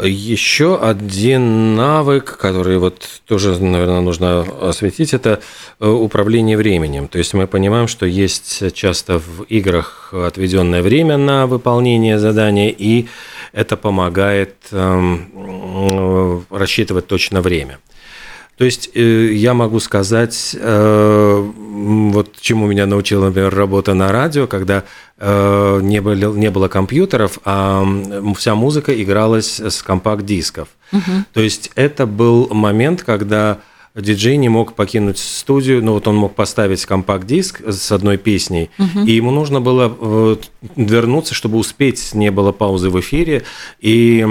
Еще 0.04 0.78
один 0.78 1.76
навык, 1.76 2.38
который 2.38 2.78
вот 2.78 3.08
тоже, 3.26 3.58
наверное, 3.60 4.02
нужно 4.02 4.42
осветить, 4.62 5.14
это 5.14 5.42
э, 5.80 5.88
управление 5.88 6.56
временем. 6.56 7.08
То 7.08 7.18
есть 7.18 7.34
мы 7.34 7.48
понимаем, 7.48 7.88
что 7.88 8.06
есть 8.06 8.74
часто 8.74 9.18
в 9.18 9.44
играх 9.44 10.14
отведенное 10.14 10.84
время 10.84 11.18
на 11.18 11.48
выполнение 11.48 12.20
задания, 12.20 12.70
и 12.70 13.08
это 13.54 13.76
помогает 13.76 14.56
эм, 14.72 15.32
э, 15.34 16.42
рассчитывать 16.52 17.08
точно 17.08 17.42
время. 17.42 17.80
То 18.58 18.66
есть 18.66 18.90
э, 18.96 19.34
я 19.34 19.54
могу 19.54 19.80
сказать, 19.80 20.56
э, 20.60 21.52
вот 21.58 22.36
чему 22.42 22.66
меня 22.68 22.88
научила, 22.88 23.26
например, 23.26 23.54
работа 23.54 23.94
на 23.94 24.12
радио, 24.12 24.48
когда 24.48 24.84
э, 25.20 25.80
не 25.84 26.02
было, 26.02 26.34
не 26.34 26.50
было 26.50 26.68
компьютеров, 26.68 27.38
а 27.46 27.86
вся 28.36 28.56
музыка 28.56 29.00
игралась 29.02 29.60
с 29.60 29.84
компакт-дисков. 29.84 30.70
Угу. 30.92 31.12
То 31.34 31.42
есть 31.42 31.72
это 31.76 32.08
был 32.08 32.50
момент, 32.52 33.04
когда 33.04 33.60
диджей 34.02 34.38
не 34.38 34.50
мог 34.50 34.74
покинуть 34.74 35.18
студию, 35.18 35.84
ну 35.84 35.94
вот 35.94 36.08
он 36.08 36.16
мог 36.16 36.36
поставить 36.36 36.86
компакт-диск 36.86 37.62
с 37.68 37.92
одной 37.92 38.18
песней, 38.18 38.70
угу. 38.78 39.06
и 39.06 39.12
ему 39.12 39.32
нужно 39.32 39.60
было 39.60 40.38
вернуться, 40.76 41.34
чтобы 41.34 41.58
успеть, 41.58 42.14
не 42.14 42.32
было 42.32 42.52
паузы 42.52 42.90
в 42.90 43.00
эфире, 43.00 43.44
и 43.80 44.26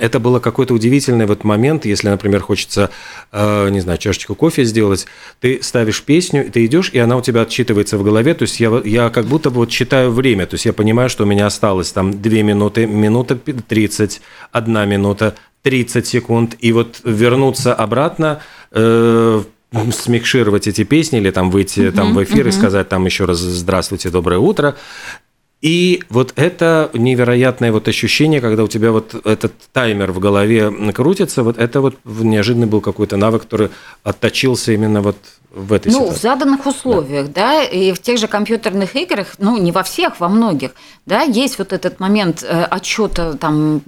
это 0.00 0.20
было 0.20 0.40
какой-то 0.40 0.74
удивительный 0.74 1.26
вот 1.26 1.44
момент, 1.44 1.84
если, 1.84 2.08
например, 2.08 2.40
хочется, 2.40 2.90
э, 3.32 3.68
не 3.70 3.80
знаю, 3.80 3.98
чашечку 3.98 4.34
кофе 4.34 4.64
сделать, 4.64 5.06
ты 5.40 5.60
ставишь 5.62 6.02
песню, 6.02 6.50
ты 6.50 6.64
идешь, 6.64 6.90
и 6.92 6.98
она 6.98 7.16
у 7.16 7.22
тебя 7.22 7.42
отчитывается 7.42 7.98
в 7.98 8.02
голове, 8.02 8.34
то 8.34 8.42
есть 8.42 8.58
я, 8.58 8.80
я 8.84 9.10
как 9.10 9.26
будто 9.26 9.50
бы 9.50 9.56
вот 9.56 9.70
считаю 9.70 10.10
время, 10.10 10.46
то 10.46 10.54
есть 10.54 10.64
я 10.64 10.72
понимаю, 10.72 11.10
что 11.10 11.24
у 11.24 11.26
меня 11.26 11.46
осталось 11.46 11.92
там 11.92 12.22
2 12.22 12.32
минуты, 12.42 12.86
минута 12.86 13.36
30, 13.36 14.20
1 14.52 14.88
минута, 14.88 15.34
30 15.62 16.06
секунд, 16.06 16.56
и 16.60 16.72
вот 16.72 17.00
вернуться 17.04 17.74
обратно, 17.74 18.40
э, 18.72 19.42
смикшировать 19.92 20.66
эти 20.66 20.84
песни 20.84 21.18
или 21.18 21.30
там 21.30 21.50
выйти 21.50 21.80
uh-huh, 21.80 21.92
там 21.92 22.14
в 22.14 22.22
эфир 22.22 22.46
uh-huh. 22.46 22.50
и 22.50 22.52
сказать 22.52 22.88
там 22.88 23.04
еще 23.06 23.24
раз 23.24 23.38
«Здравствуйте, 23.38 24.10
доброе 24.10 24.38
утро», 24.38 24.76
и 25.60 26.02
вот 26.08 26.32
это 26.36 26.90
невероятное 26.94 27.70
вот 27.70 27.86
ощущение, 27.86 28.40
когда 28.40 28.64
у 28.64 28.68
тебя 28.68 28.92
вот 28.92 29.14
этот 29.26 29.52
таймер 29.72 30.10
в 30.10 30.18
голове 30.18 30.72
крутится, 30.92 31.42
вот 31.42 31.58
это 31.58 31.82
вот 31.82 31.96
неожиданный 32.04 32.66
был 32.66 32.80
какой-то 32.80 33.18
навык, 33.18 33.42
который 33.42 33.68
отточился 34.02 34.72
именно 34.72 35.02
вот 35.02 35.16
в 35.52 35.72
этой 35.72 35.88
ну, 35.88 36.00
ситуации. 36.00 36.18
в 36.18 36.22
заданных 36.22 36.66
условиях, 36.66 37.32
да. 37.32 37.52
да, 37.52 37.62
и 37.64 37.92
в 37.92 38.00
тех 38.00 38.18
же 38.18 38.28
компьютерных 38.28 38.94
играх, 38.94 39.34
ну, 39.38 39.58
не 39.58 39.72
во 39.72 39.82
всех, 39.82 40.20
во 40.20 40.28
многих, 40.28 40.72
да, 41.06 41.22
есть 41.22 41.58
вот 41.58 41.72
этот 41.72 41.98
момент 41.98 42.42
э, 42.42 42.64
отчета, 42.64 43.34
там, 43.34 43.80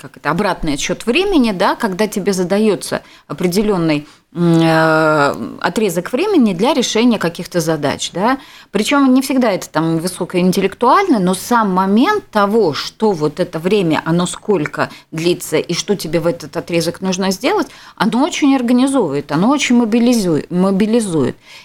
как 0.00 0.16
это, 0.16 0.30
обратный 0.30 0.74
отчет 0.74 1.06
времени, 1.06 1.52
да, 1.52 1.74
когда 1.74 2.06
тебе 2.06 2.32
задается 2.32 3.02
определенный 3.26 4.06
Э, 4.36 5.32
отрезок 5.60 6.10
времени 6.10 6.54
для 6.54 6.74
решения 6.74 7.20
каких-то 7.20 7.60
задач. 7.60 8.10
Да? 8.12 8.38
Причем 8.72 9.14
не 9.14 9.22
всегда 9.22 9.52
это 9.52 9.70
там 9.70 9.98
высокоинтеллектуально, 9.98 11.20
но 11.20 11.34
сам 11.34 11.70
момент 11.70 12.24
того, 12.32 12.74
что 12.74 13.12
вот 13.12 13.38
это 13.38 13.60
время, 13.60 14.02
оно 14.04 14.26
сколько 14.26 14.90
длится 15.12 15.58
и 15.58 15.72
что 15.72 15.94
тебе 15.94 16.18
в 16.18 16.26
этот 16.26 16.56
отрезок 16.56 17.00
нужно 17.00 17.30
сделать, 17.30 17.68
оно 17.94 18.24
очень 18.24 18.56
организует, 18.56 19.30
оно 19.30 19.50
очень 19.50 19.76
мобилизует. 19.76 20.50
мобилизует. 20.50 20.93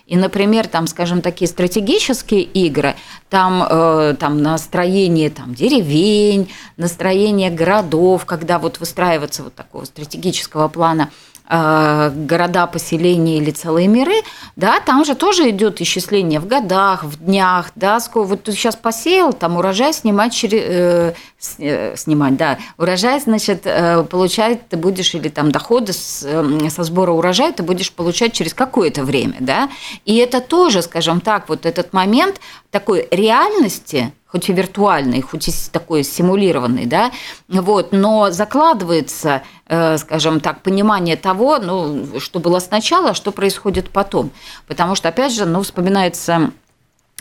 И, 0.08 0.18
например, 0.18 0.68
там, 0.68 0.88
скажем, 0.88 1.22
такие 1.22 1.48
стратегические 1.48 2.44
игры, 2.44 2.96
там, 3.30 3.64
э, 3.70 4.16
там 4.20 4.42
настроение 4.42 5.30
там, 5.30 5.54
деревень, 5.54 6.50
настроение 6.78 7.50
городов, 7.50 8.26
когда 8.26 8.60
вот 8.60 8.80
выстраивается 8.80 9.44
вот 9.44 9.56
такого 9.56 9.86
стратегического 9.86 10.68
плана– 10.68 11.10
города, 11.50 12.68
поселения 12.68 13.38
или 13.38 13.50
целые 13.50 13.88
миры, 13.88 14.22
да, 14.56 14.80
там 14.80 15.04
же 15.04 15.16
тоже 15.16 15.50
идет 15.50 15.82
исчисление 15.82 16.40
в 16.40 16.48
годах, 16.48 17.04
в 17.04 17.18
днях, 17.26 17.72
да, 17.76 18.00
сколько, 18.00 18.28
вот 18.28 18.44
ты 18.44 18.52
сейчас 18.52 18.76
посеял, 18.76 19.34
там 19.34 19.58
урожай 19.58 19.92
снимать 19.94 20.32
через, 20.32 20.62
э, 20.64 21.14
э, 21.58 21.96
снимать, 21.96 22.38
да, 22.38 22.60
урожай, 22.78 23.20
значит, 23.20 23.62
э, 23.66 24.04
получать 24.04 24.68
ты 24.70 24.78
будешь, 24.78 25.16
или 25.16 25.30
там 25.30 25.52
доходы 25.52 25.94
с, 25.94 26.24
э, 26.24 26.70
со 26.70 26.84
сбора 26.84 27.12
урожая 27.14 27.52
ты 27.52 27.64
будешь 27.64 27.92
получать 27.92 28.34
через 28.34 28.54
какое-то 28.54 29.04
время, 29.04 29.38
да, 29.40 29.70
и 30.06 30.18
это 30.18 30.42
тоже, 30.42 30.84
скажем 30.84 31.20
так, 31.20 31.50
вот 31.50 31.66
этот 31.66 31.94
момент 31.94 32.40
такой 32.70 33.08
реальности, 33.10 34.14
хоть 34.32 34.50
и 34.50 34.54
виртуальный, 34.54 35.22
хоть 35.22 35.48
и 35.48 35.52
такой 35.72 36.04
симулированный, 36.04 36.86
да, 36.86 37.12
вот, 37.48 37.92
но 37.92 38.30
закладывается, 38.30 39.30
э, 39.30 39.42
скажем 39.70 40.40
так, 40.40 40.64
понимание 40.64 41.16
того, 41.16 41.60
ну, 41.60 42.20
что 42.20 42.40
было 42.40 42.60
сначала, 42.60 43.12
а 43.12 43.14
что 43.14 43.32
происходит 43.32 43.90
потом. 43.90 44.32
Потому 44.68 44.96
что, 44.96 45.10
опять 45.10 45.32
же, 45.32 45.46
ну, 45.46 45.62
вспоминается 45.62 46.52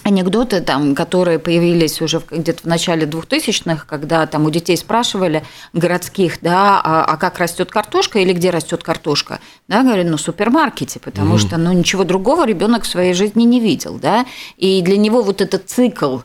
анекдоты, 0.04 0.60
там, 0.60 0.94
которые 0.94 1.38
появились 1.38 2.00
уже 2.00 2.22
где-то 2.30 2.62
в 2.62 2.64
начале 2.64 3.06
2000-х, 3.06 3.84
когда 3.86 4.26
там 4.26 4.44
у 4.46 4.50
детей 4.50 4.76
спрашивали 4.76 5.44
городских, 5.72 6.40
да, 6.40 6.80
а, 6.82 7.04
а 7.04 7.16
как 7.16 7.38
растет 7.38 7.70
картошка 7.70 8.18
или 8.18 8.32
где 8.32 8.50
растет 8.50 8.82
картошка, 8.82 9.40
да, 9.66 9.82
говорят, 9.82 10.06
ну, 10.06 10.16
в 10.16 10.20
супермаркете, 10.20 11.00
потому 11.00 11.34
mm. 11.34 11.38
что, 11.38 11.56
ну, 11.58 11.72
ничего 11.72 12.04
другого 12.04 12.46
ребенок 12.46 12.84
в 12.84 12.86
своей 12.86 13.12
жизни 13.12 13.42
не 13.42 13.60
видел, 13.60 13.98
да, 13.98 14.24
и 14.56 14.80
для 14.82 14.96
него 14.96 15.22
вот 15.22 15.40
этот 15.40 15.68
цикл 15.68 16.18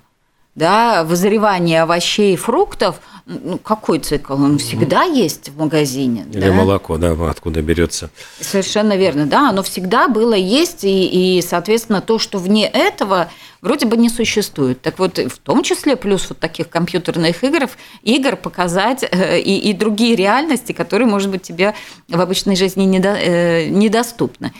да, 0.55 1.03
вызревание 1.03 1.81
овощей 1.81 2.33
и 2.33 2.37
фруктов, 2.37 2.99
ну, 3.25 3.57
какой 3.57 3.99
цикл? 3.99 4.33
Он 4.33 4.57
всегда 4.57 5.03
есть 5.03 5.49
в 5.49 5.57
магазине. 5.57 6.25
Или 6.31 6.47
да? 6.47 6.51
молоко, 6.51 6.97
да, 6.97 7.15
откуда 7.29 7.61
берется. 7.61 8.09
Совершенно 8.39 8.97
верно, 8.97 9.25
да, 9.25 9.49
оно 9.49 9.63
всегда 9.63 10.07
было 10.07 10.33
есть, 10.33 10.83
и, 10.83 11.37
и, 11.37 11.41
соответственно, 11.41 12.01
то, 12.01 12.19
что 12.19 12.37
вне 12.37 12.67
этого 12.67 13.31
вроде 13.61 13.85
бы 13.85 13.95
не 13.95 14.09
существует. 14.09 14.81
Так 14.81 14.99
вот, 14.99 15.17
в 15.17 15.37
том 15.39 15.63
числе 15.63 15.95
плюс 15.95 16.27
вот 16.29 16.39
таких 16.39 16.69
компьютерных 16.69 17.43
игр, 17.43 17.69
игр 18.03 18.35
показать 18.35 19.03
э, 19.09 19.39
и, 19.39 19.69
и 19.69 19.73
другие 19.73 20.15
реальности, 20.15 20.73
которые, 20.73 21.07
может 21.07 21.31
быть, 21.31 21.43
тебе 21.43 21.73
в 22.09 22.19
обычной 22.19 22.57
жизни 22.57 22.83
недо, 22.83 23.15
э, 23.15 23.69
недоступны. 23.69 24.53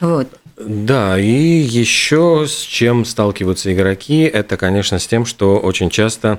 Вот. 0.00 0.28
Да, 0.56 1.18
и 1.18 1.26
еще 1.26 2.46
с 2.48 2.60
чем 2.60 3.04
сталкиваются 3.04 3.72
игроки, 3.72 4.22
это, 4.22 4.56
конечно, 4.56 4.98
с 4.98 5.06
тем, 5.06 5.26
что 5.26 5.58
очень 5.58 5.90
часто 5.90 6.38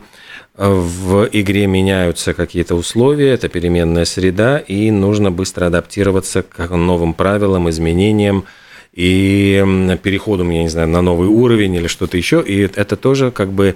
э, 0.56 0.70
в 0.70 1.28
игре 1.34 1.68
меняются 1.68 2.34
какие-то 2.34 2.76
условия, 2.76 3.34
это 3.34 3.50
переменная 3.50 4.06
среда, 4.06 4.58
и 4.58 4.89
нужно 4.89 5.32
быстро 5.32 5.65
адаптироваться 5.65 6.44
к 6.44 6.65
новым 6.70 7.13
правилам, 7.13 7.70
изменениям 7.70 8.46
и 8.94 9.98
переходу, 10.02 10.50
я 10.50 10.63
не 10.63 10.70
знаю, 10.70 10.88
на 10.88 11.02
новый 11.02 11.28
уровень 11.28 11.76
или 11.76 11.88
что-то 11.88 12.15
еще. 12.15 12.41
И 12.41 12.62
это 12.62 12.96
тоже 12.96 13.32
как 13.32 13.50
бы 13.50 13.76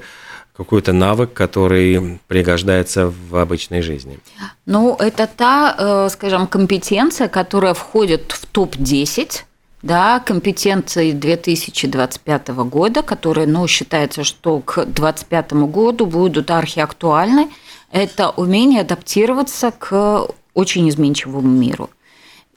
какой-то 0.55 0.93
навык, 0.93 1.33
который 1.33 2.19
пригождается 2.27 3.13
в 3.29 3.35
обычной 3.35 3.81
жизни? 3.81 4.19
Ну, 4.65 4.95
это 4.99 5.27
та, 5.27 5.75
э, 5.77 6.09
скажем, 6.09 6.47
компетенция, 6.47 7.27
которая 7.27 7.73
входит 7.73 8.31
в 8.31 8.45
топ-10 8.45 9.43
да, 9.81 10.19
компетенции 10.19 11.11
2025 11.11 12.49
года, 12.49 13.01
которые, 13.01 13.47
ну, 13.47 13.67
считается, 13.67 14.23
что 14.23 14.59
к 14.59 14.85
2025 14.85 15.53
году 15.67 16.05
будут 16.05 16.51
архиактуальны, 16.51 17.49
это 17.91 18.29
умение 18.29 18.81
адаптироваться 18.81 19.71
к 19.71 20.27
очень 20.53 20.89
изменчивому 20.89 21.47
миру. 21.47 21.89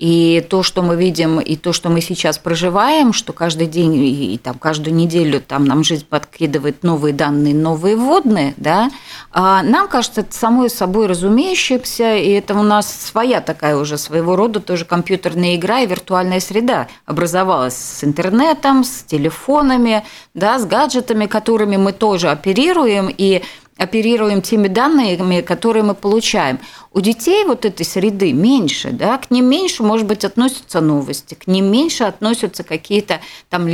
И 0.02 0.44
то, 0.50 0.64
что 0.64 0.82
мы 0.82 0.96
видим, 0.96 1.38
и 1.38 1.54
то, 1.54 1.72
что 1.72 1.88
мы 1.88 2.00
сейчас 2.00 2.36
проживаем, 2.36 3.12
что 3.12 3.32
каждый 3.32 3.68
день 3.68 3.94
и, 3.94 4.36
там 4.42 4.58
каждую 4.58 4.96
неделю 4.96 5.40
там 5.40 5.64
нам 5.64 5.84
жизнь 5.84 6.04
подкидывает 6.04 6.82
новые 6.82 7.14
данные, 7.14 7.54
новые 7.54 7.94
вводные, 7.94 8.54
да, 8.56 8.90
а 9.30 9.62
нам 9.62 9.86
кажется 9.86 10.22
это 10.22 10.34
самой 10.34 10.70
собой 10.70 11.06
разумеющимся, 11.06 12.16
и 12.16 12.30
это 12.30 12.54
у 12.54 12.64
нас 12.64 12.92
своя 12.92 13.40
такая 13.40 13.76
уже 13.76 13.96
своего 13.96 14.34
рода 14.34 14.58
тоже 14.58 14.84
компьютерная 14.84 15.54
игра 15.54 15.82
и 15.82 15.86
виртуальная 15.86 16.40
среда. 16.40 16.88
Образовалась 17.06 17.76
с 17.76 18.02
интернетом, 18.02 18.82
с 18.82 19.04
телефонами, 19.04 20.02
да, 20.34 20.58
с 20.58 20.66
гаджетами, 20.66 21.26
которыми 21.26 21.76
мы 21.76 21.92
тоже 21.92 22.28
оперируем, 22.28 23.08
и 23.08 23.42
оперируем 23.78 24.42
теми 24.42 24.68
данными, 24.68 25.40
которые 25.40 25.82
мы 25.82 25.94
получаем. 25.94 26.60
У 26.92 27.00
детей 27.00 27.44
вот 27.44 27.64
этой 27.64 27.86
среды 27.86 28.32
меньше, 28.32 28.90
да, 28.90 29.16
к 29.18 29.30
ним 29.30 29.46
меньше, 29.46 29.82
может 29.82 30.06
быть, 30.06 30.24
относятся 30.24 30.80
новости, 30.80 31.34
к 31.34 31.46
ним 31.46 31.72
меньше 31.72 32.04
относятся 32.04 32.64
какие-то 32.64 33.20
там 33.48 33.66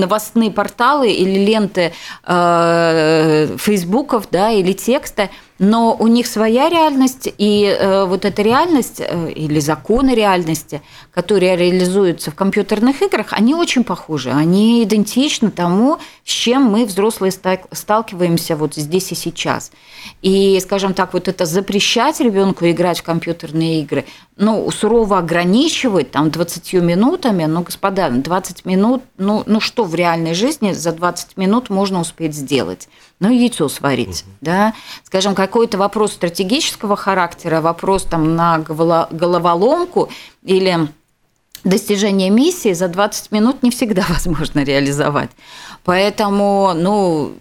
новостные 0.00 0.50
порталы 0.50 1.12
или 1.12 1.44
ленты 1.44 1.92
э, 2.24 3.56
фейсбуков, 3.58 4.28
да, 4.30 4.50
или 4.50 4.72
текста, 4.72 5.28
но 5.62 5.96
у 5.96 6.08
них 6.08 6.26
своя 6.26 6.68
реальность, 6.68 7.32
и 7.38 7.64
э, 7.64 8.04
вот 8.04 8.24
эта 8.24 8.42
реальность 8.42 9.00
э, 9.00 9.30
или 9.30 9.60
законы 9.60 10.12
реальности, 10.12 10.82
которые 11.12 11.54
реализуются 11.54 12.32
в 12.32 12.34
компьютерных 12.34 13.00
играх, 13.00 13.28
они 13.30 13.54
очень 13.54 13.84
похожи, 13.84 14.32
они 14.32 14.82
идентичны 14.82 15.52
тому, 15.52 15.98
с 16.24 16.30
чем 16.30 16.64
мы, 16.64 16.84
взрослые, 16.84 17.30
сталкиваемся 17.30 18.56
вот 18.56 18.74
здесь 18.74 19.12
и 19.12 19.14
сейчас. 19.14 19.70
И, 20.20 20.58
скажем 20.60 20.94
так, 20.94 21.12
вот 21.12 21.28
это 21.28 21.46
запрещать 21.46 22.18
ребенку 22.18 22.68
играть 22.68 22.98
в 22.98 23.04
компьютерные 23.04 23.82
игры, 23.82 24.04
ну, 24.36 24.68
сурово 24.72 25.18
ограничивать 25.18 26.10
там 26.10 26.32
20 26.32 26.72
минутами, 26.82 27.44
ну, 27.44 27.62
господа, 27.62 28.10
20 28.10 28.64
минут, 28.64 29.04
ну, 29.16 29.44
ну 29.46 29.60
что 29.60 29.84
в 29.84 29.94
реальной 29.94 30.34
жизни 30.34 30.72
за 30.72 30.90
20 30.90 31.36
минут 31.36 31.70
можно 31.70 32.00
успеть 32.00 32.34
сделать? 32.34 32.88
Ну, 33.22 33.30
яйцо 33.30 33.68
сварить, 33.68 34.24
угу. 34.24 34.30
да, 34.40 34.74
скажем, 35.04 35.36
какой-то 35.36 35.78
вопрос 35.78 36.12
стратегического 36.12 36.96
характера, 36.96 37.60
вопрос 37.60 38.02
там 38.02 38.34
на 38.34 38.58
головоломку 38.58 40.08
или 40.42 40.88
достижение 41.62 42.30
миссии 42.30 42.72
за 42.72 42.88
20 42.88 43.30
минут 43.30 43.62
не 43.62 43.70
всегда 43.70 44.04
возможно 44.08 44.64
реализовать. 44.64 45.30
Поэтому, 45.84 46.72
ну, 46.74 47.34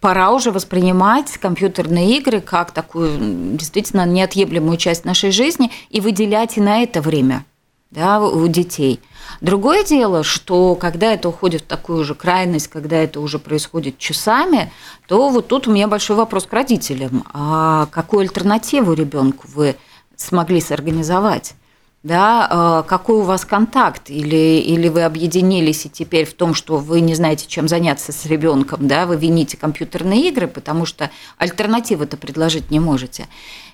пора 0.00 0.30
уже 0.30 0.52
воспринимать 0.52 1.38
компьютерные 1.38 2.16
игры 2.16 2.40
как 2.40 2.70
такую 2.70 3.56
действительно 3.56 4.06
неотъемлемую 4.06 4.76
часть 4.76 5.04
нашей 5.04 5.32
жизни 5.32 5.72
и 5.90 6.00
выделять 6.00 6.56
и 6.56 6.60
на 6.60 6.84
это 6.84 7.00
время 7.02 7.44
да, 7.90 8.20
у 8.20 8.46
детей. 8.46 9.00
Другое 9.44 9.84
дело, 9.84 10.22
что 10.22 10.74
когда 10.74 11.12
это 11.12 11.28
уходит 11.28 11.60
в 11.60 11.66
такую 11.66 12.02
же 12.02 12.14
крайность, 12.14 12.68
когда 12.68 12.96
это 12.96 13.20
уже 13.20 13.38
происходит 13.38 13.98
часами, 13.98 14.72
то 15.06 15.28
вот 15.28 15.48
тут 15.48 15.68
у 15.68 15.70
меня 15.70 15.86
большой 15.86 16.16
вопрос 16.16 16.46
к 16.46 16.52
родителям. 16.54 17.26
А 17.34 17.84
какую 17.90 18.22
альтернативу 18.22 18.94
ребенку 18.94 19.46
вы 19.54 19.76
смогли 20.16 20.62
сорганизовать? 20.62 21.56
Да, 22.04 22.82
э, 22.84 22.88
какой 22.88 23.16
у 23.16 23.22
вас 23.22 23.46
контакт, 23.46 24.10
или, 24.10 24.60
или 24.60 24.88
вы 24.88 25.02
объединились 25.02 25.86
и 25.86 25.88
теперь 25.88 26.26
в 26.26 26.34
том, 26.34 26.54
что 26.54 26.76
вы 26.76 27.00
не 27.00 27.14
знаете, 27.14 27.46
чем 27.48 27.66
заняться 27.66 28.12
с 28.12 28.26
ребенком, 28.26 28.86
да, 28.86 29.06
вы 29.06 29.16
вините 29.16 29.56
компьютерные 29.56 30.28
игры, 30.28 30.46
потому 30.46 30.84
что 30.84 31.10
альтернативы-то 31.38 32.18
предложить 32.18 32.70
не 32.70 32.78
можете. 32.78 33.26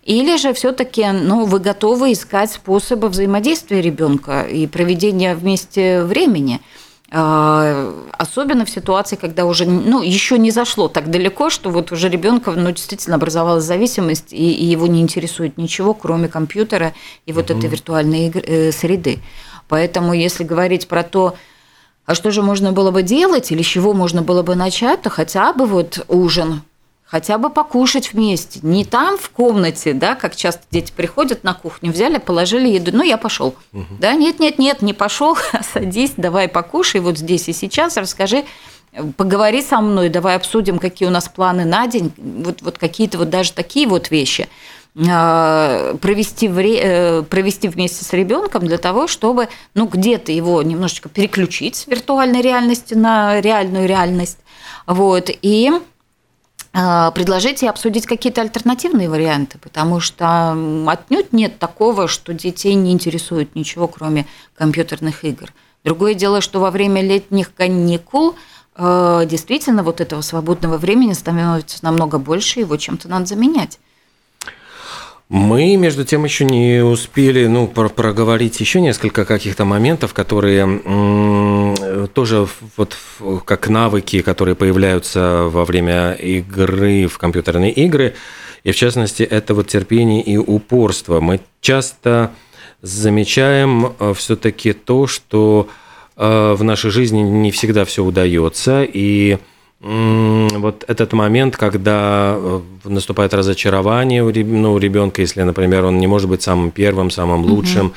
Или 0.04 0.36
же 0.36 0.54
все-таки 0.54 1.04
ну, 1.10 1.44
вы 1.44 1.58
готовы 1.58 2.12
искать 2.12 2.52
способы 2.52 3.08
взаимодействия 3.08 3.82
ребенка 3.82 4.42
и 4.42 4.66
проведения 4.66 5.34
вместе 5.34 6.04
времени– 6.04 6.60
особенно 7.12 8.64
в 8.64 8.70
ситуации, 8.70 9.16
когда 9.16 9.44
уже 9.44 9.66
ну, 9.66 10.00
еще 10.00 10.38
не 10.38 10.52
зашло 10.52 10.86
так 10.86 11.10
далеко, 11.10 11.50
что 11.50 11.70
вот 11.70 11.90
уже 11.90 12.08
ребенка 12.08 12.52
ну, 12.52 12.70
действительно 12.70 13.16
образовалась 13.16 13.64
зависимость, 13.64 14.32
и, 14.32 14.52
и 14.52 14.64
его 14.64 14.86
не 14.86 15.00
интересует 15.00 15.58
ничего, 15.58 15.92
кроме 15.92 16.28
компьютера 16.28 16.94
и 17.26 17.32
вот 17.32 17.50
угу. 17.50 17.58
этой 17.58 17.68
виртуальной 17.68 18.26
игры, 18.28 18.42
э, 18.46 18.72
среды. 18.72 19.18
Поэтому, 19.68 20.12
если 20.12 20.44
говорить 20.44 20.86
про 20.86 21.02
то, 21.02 21.34
а 22.06 22.14
что 22.14 22.30
же 22.30 22.42
можно 22.42 22.72
было 22.72 22.92
бы 22.92 23.02
делать 23.02 23.50
или 23.50 23.62
с 23.62 23.66
чего 23.66 23.92
можно 23.92 24.22
было 24.22 24.42
бы 24.42 24.54
начать, 24.54 25.02
то 25.02 25.10
хотя 25.10 25.52
бы 25.52 25.66
вот 25.66 26.04
ужин 26.08 26.62
хотя 27.10 27.38
бы 27.38 27.50
покушать 27.50 28.12
вместе. 28.12 28.60
Не 28.62 28.84
там 28.84 29.18
в 29.18 29.30
комнате, 29.30 29.94
да, 29.94 30.14
как 30.14 30.36
часто 30.36 30.62
дети 30.70 30.92
приходят 30.94 31.42
на 31.42 31.54
кухню, 31.54 31.90
взяли, 31.90 32.18
положили 32.18 32.68
еду, 32.68 32.92
ну, 32.94 33.02
я 33.02 33.16
пошел. 33.16 33.56
Угу. 33.72 33.84
Да, 33.98 34.14
нет, 34.14 34.38
нет, 34.38 34.58
нет, 34.58 34.80
не 34.80 34.92
пошел, 34.92 35.36
садись, 35.72 36.12
давай 36.16 36.46
покушай 36.48 37.00
вот 37.00 37.18
здесь 37.18 37.48
и 37.48 37.52
сейчас, 37.52 37.96
расскажи, 37.96 38.44
поговори 39.16 39.60
со 39.60 39.80
мной, 39.80 40.08
давай 40.08 40.36
обсудим, 40.36 40.78
какие 40.78 41.08
у 41.08 41.12
нас 41.12 41.28
планы 41.28 41.64
на 41.64 41.88
день, 41.88 42.12
вот, 42.16 42.62
вот 42.62 42.78
какие-то 42.78 43.18
вот 43.18 43.28
даже 43.28 43.52
такие 43.52 43.88
вот 43.88 44.10
вещи 44.10 44.48
а, 45.08 45.96
провести, 45.96 46.48
вре... 46.48 46.80
Э, 46.82 47.22
провести 47.22 47.68
вместе 47.68 48.04
с 48.04 48.12
ребенком 48.12 48.66
для 48.66 48.78
того, 48.78 49.06
чтобы 49.06 49.48
ну, 49.74 49.86
где-то 49.86 50.30
его 50.32 50.62
немножечко 50.62 51.08
переключить 51.08 51.76
с 51.76 51.86
виртуальной 51.86 52.40
реальности 52.40 52.94
на 52.94 53.40
реальную 53.40 53.88
реальность. 53.88 54.38
Вот, 54.86 55.30
и 55.30 55.70
а, 55.70 55.80
предложить 56.72 57.62
и 57.62 57.66
обсудить 57.66 58.06
какие-то 58.06 58.42
альтернативные 58.42 59.08
варианты, 59.10 59.58
потому 59.58 59.98
что 59.98 60.52
отнюдь 60.86 61.32
нет 61.32 61.58
такого, 61.58 62.06
что 62.06 62.32
детей 62.32 62.74
не 62.74 62.92
интересует 62.92 63.56
ничего, 63.56 63.88
кроме 63.88 64.26
компьютерных 64.56 65.24
игр. 65.24 65.52
Другое 65.82 66.14
дело, 66.14 66.40
что 66.40 66.60
во 66.60 66.70
время 66.70 67.02
летних 67.02 67.52
каникул 67.54 68.36
а, 68.76 69.24
действительно 69.24 69.82
вот 69.82 70.00
этого 70.00 70.20
свободного 70.20 70.78
времени 70.78 71.12
становится 71.12 71.78
намного 71.82 72.18
больше, 72.18 72.60
его 72.60 72.76
чем-то 72.76 73.08
надо 73.08 73.26
заменять. 73.26 73.78
Мы, 75.30 75.76
между 75.76 76.04
тем, 76.04 76.24
еще 76.24 76.44
не 76.44 76.82
успели 76.82 77.46
ну, 77.46 77.68
про 77.68 77.88
проговорить 77.88 78.58
еще 78.58 78.80
несколько 78.80 79.24
каких-то 79.24 79.64
моментов, 79.64 80.12
которые 80.12 80.66
тоже 82.08 82.48
вот 82.76 82.96
как 83.44 83.68
навыки, 83.68 84.22
которые 84.22 84.56
появляются 84.56 85.44
во 85.44 85.64
время 85.64 86.14
игры 86.14 87.06
в 87.06 87.18
компьютерные 87.18 87.70
игры. 87.70 88.16
И 88.64 88.72
в 88.72 88.76
частности, 88.76 89.22
это 89.22 89.54
вот 89.54 89.68
терпение 89.68 90.20
и 90.20 90.36
упорство. 90.36 91.20
Мы 91.20 91.40
часто 91.60 92.32
замечаем 92.82 93.94
э, 94.00 94.12
все-таки 94.16 94.72
то, 94.72 95.06
что 95.06 95.68
э, 96.16 96.54
в 96.58 96.64
нашей 96.64 96.90
жизни 96.90 97.20
не 97.20 97.52
всегда 97.52 97.84
все 97.84 98.02
удается, 98.02 98.82
и 98.82 99.38
вот 99.80 100.84
этот 100.88 101.12
момент, 101.14 101.56
когда 101.56 102.34
э, 102.36 102.60
наступает 102.84 103.32
разочарование 103.32 104.22
у 104.22 104.30
ну, 104.30 104.76
ребенка, 104.76 105.22
если, 105.22 105.42
например, 105.42 105.86
он 105.86 105.98
не 105.98 106.06
может 106.06 106.28
быть 106.28 106.42
самым 106.42 106.70
первым, 106.70 107.10
самым 107.10 107.44
лучшим, 107.44 107.86
угу. 107.86 107.94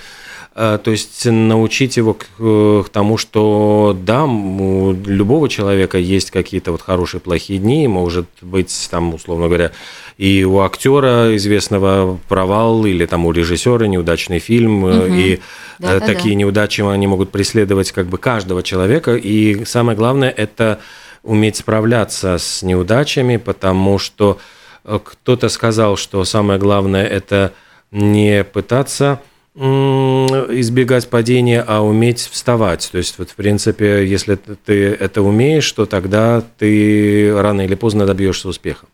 То 0.55 0.81
есть 0.85 1.25
научить 1.25 1.97
его 1.97 2.13
к, 2.13 2.25
к 2.37 2.89
тому, 2.89 3.17
что 3.17 3.97
да, 3.99 4.25
у 4.25 4.93
любого 4.93 5.49
человека 5.49 5.97
есть 5.97 6.29
какие-то 6.29 6.71
вот 6.71 6.83
хорошие, 6.83 7.19
плохие 7.19 7.57
дни, 7.57 7.87
может 7.87 8.27
быть, 8.39 8.87
там, 8.91 9.15
условно 9.15 9.47
говоря, 9.47 9.71
и 10.19 10.43
у 10.43 10.59
актера 10.59 11.35
известного 11.37 12.19
провал, 12.29 12.85
или 12.85 13.07
там 13.07 13.25
у 13.25 13.31
режиссера 13.31 13.87
неудачный 13.87 14.37
фильм, 14.37 14.83
угу. 14.83 15.05
и 15.05 15.39
да, 15.79 15.99
такие 15.99 16.35
да. 16.35 16.41
неудачи 16.41 16.81
они 16.81 17.07
могут 17.07 17.31
преследовать 17.31 17.91
как 17.91 18.05
бы 18.05 18.19
каждого 18.19 18.61
человека. 18.61 19.15
И 19.15 19.65
самое 19.65 19.97
главное 19.97 20.29
это 20.29 20.79
уметь 21.23 21.57
справляться 21.57 22.37
с 22.37 22.61
неудачами, 22.61 23.37
потому 23.37 23.97
что 23.97 24.37
э, 24.83 24.99
кто-то 25.03 25.49
сказал, 25.49 25.97
что 25.97 26.23
самое 26.25 26.59
главное 26.59 27.05
это 27.05 27.53
не 27.91 28.43
пытаться 28.43 29.21
избегать 29.55 31.09
падения, 31.09 31.63
а 31.67 31.81
уметь 31.81 32.21
вставать. 32.21 32.89
То 32.91 32.97
есть, 32.97 33.19
вот, 33.19 33.29
в 33.29 33.35
принципе, 33.35 34.05
если 34.05 34.35
ты 34.35 34.87
это 34.89 35.21
умеешь, 35.21 35.71
то 35.71 35.85
тогда 35.85 36.41
ты 36.57 37.31
рано 37.39 37.61
или 37.61 37.75
поздно 37.75 38.07
добьешься 38.07 38.47
успеха. 38.47 38.87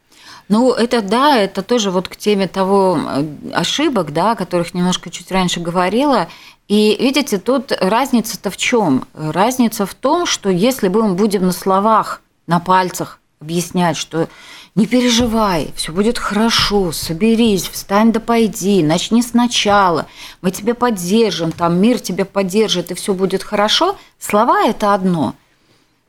Ну, 0.49 0.73
это 0.73 1.01
да, 1.01 1.37
это 1.37 1.61
тоже 1.61 1.91
вот 1.91 2.09
к 2.09 2.15
теме 2.17 2.47
того 2.47 2.99
э, 2.99 3.23
ошибок, 3.53 4.11
да, 4.11 4.31
о 4.31 4.35
которых 4.35 4.73
немножко 4.73 5.09
чуть 5.11 5.31
раньше 5.31 5.59
говорила. 5.59 6.27
И 6.69 6.95
видите, 6.99 7.39
тут 7.39 7.71
разница-то 7.71 8.51
в 8.51 8.57
чем? 8.57 9.05
Разница 9.15 9.87
в 9.87 9.95
том, 9.95 10.27
что 10.27 10.49
если 10.49 10.87
мы 10.87 11.15
будем 11.15 11.41
на 11.41 11.51
словах, 11.51 12.21
на 12.45 12.59
пальцах 12.59 13.19
объяснять, 13.41 13.97
что 13.97 14.29
не 14.75 14.85
переживай, 14.85 15.73
все 15.75 15.91
будет 15.91 16.19
хорошо, 16.19 16.91
соберись, 16.91 17.67
встань 17.67 18.11
да 18.11 18.19
пойди, 18.19 18.83
начни 18.83 19.23
сначала, 19.23 20.05
мы 20.41 20.51
тебя 20.51 20.75
поддержим, 20.75 21.51
там 21.51 21.81
мир 21.81 21.99
тебя 21.99 22.23
поддержит, 22.23 22.91
и 22.91 22.93
все 22.93 23.15
будет 23.15 23.41
хорошо. 23.41 23.97
Слова– 24.19 24.63
это 24.67 24.93
одно. 24.93 25.33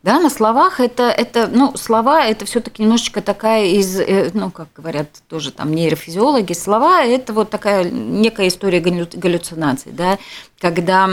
Да, 0.02 0.18
на 0.18 0.30
словах 0.30 0.80
это, 0.80 1.10
это 1.10 1.46
ну, 1.46 1.76
слова 1.76 2.24
это 2.24 2.46
все-таки 2.46 2.82
немножечко 2.82 3.20
такая 3.20 3.66
из, 3.66 4.00
э, 4.00 4.30
ну, 4.32 4.50
как 4.50 4.68
говорят 4.74 5.08
тоже 5.28 5.52
там 5.52 5.74
нейрофизиологи, 5.74 6.54
слова 6.54 7.04
это 7.04 7.34
вот 7.34 7.50
такая 7.50 7.84
некая 7.84 8.48
история 8.48 8.80
галлюцинаций, 8.80 9.92
да, 9.92 10.18
когда 10.58 11.06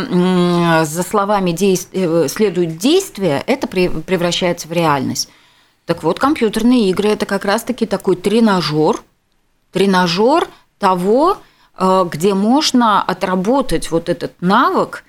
за 0.85 1.03
словами 1.03 1.51
действ... 1.51 1.89
Э, 1.91 2.29
следует 2.29 2.77
действие, 2.77 3.43
это 3.45 3.67
превращается 3.67 4.69
в 4.69 4.71
реальность. 4.71 5.29
Так 5.85 6.03
вот, 6.03 6.17
компьютерные 6.17 6.89
игры– 6.89 7.09
это 7.11 7.25
как 7.25 7.43
раз-таки 7.43 7.85
такой 7.85 8.15
тренажер, 8.15 9.01
тренажер 9.73 10.47
того, 10.79 11.39
э, 11.77 12.05
где 12.09 12.33
можно 12.33 13.03
отработать 13.03 13.91
вот 13.91 14.07
этот 14.07 14.31
навык, 14.41 15.03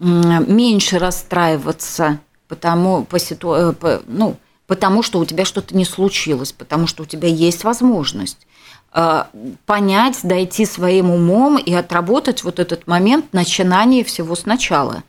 меньше 0.00 0.98
расстраиваться, 0.98 2.18
потому, 2.52 3.04
по 3.04 3.18
ситу... 3.18 3.52
Э, 3.52 3.72
по, 3.72 4.02
ну, 4.06 4.36
потому 4.66 5.02
что 5.02 5.18
у 5.18 5.24
тебя 5.24 5.44
что-то 5.44 5.76
не 5.76 5.84
случилось, 5.84 6.52
потому 6.52 6.86
что 6.86 7.02
у 7.02 7.06
тебя 7.06 7.28
есть 7.28 7.64
возможность 7.64 8.46
э, 8.94 9.24
понять, 9.66 10.20
дойти 10.22 10.66
своим 10.66 11.10
умом 11.10 11.58
и 11.58 11.72
отработать 11.72 12.44
вот 12.44 12.58
этот 12.58 12.86
момент 12.86 13.32
начинания 13.32 14.04
всего 14.04 14.34
сначала. 14.34 15.02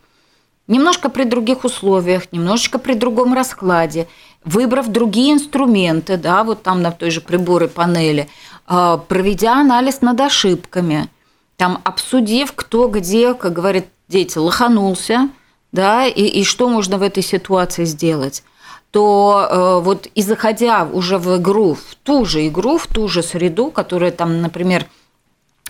Немножко 0.67 1.09
при 1.09 1.25
других 1.25 1.65
условиях, 1.65 2.31
немножечко 2.31 2.79
при 2.79 2.93
другом 2.93 3.33
раскладе– 3.33 4.07
выбрав 4.45 4.87
другие 4.87 5.33
инструменты, 5.33 6.17
да, 6.17 6.43
вот 6.43 6.63
там 6.63 6.81
на 6.81 6.91
той 6.91 7.11
же 7.11 7.21
приборы 7.21 7.67
панели, 7.67 8.29
а, 8.67 8.97
проведя 8.97 9.59
анализ 9.59 10.01
над 10.01 10.19
ошибками, 10.19 11.09
там 11.57 11.79
обсудив, 11.83 12.53
кто 12.53 12.87
где, 12.87 13.33
как 13.33 13.53
говорят 13.53 13.85
дети, 14.07 14.37
лоханулся, 14.37 15.29
да, 15.73 16.05
и, 16.05 16.21
и 16.21 16.43
что 16.45 16.69
можно 16.69 16.97
в 16.97 17.01
этой 17.01 17.23
ситуации 17.23 17.83
сделать? 17.83 18.43
То 18.91 19.47
э, 19.49 19.83
вот 19.83 20.07
и 20.13 20.21
заходя 20.21 20.85
уже 20.85 21.17
в 21.17 21.35
игру, 21.37 21.73
в 21.73 21.95
ту 22.03 22.25
же 22.25 22.47
игру, 22.47 22.77
в 22.77 22.85
ту 22.87 23.07
же 23.07 23.23
среду, 23.23 23.71
которая 23.71 24.11
там, 24.11 24.41
например, 24.41 24.85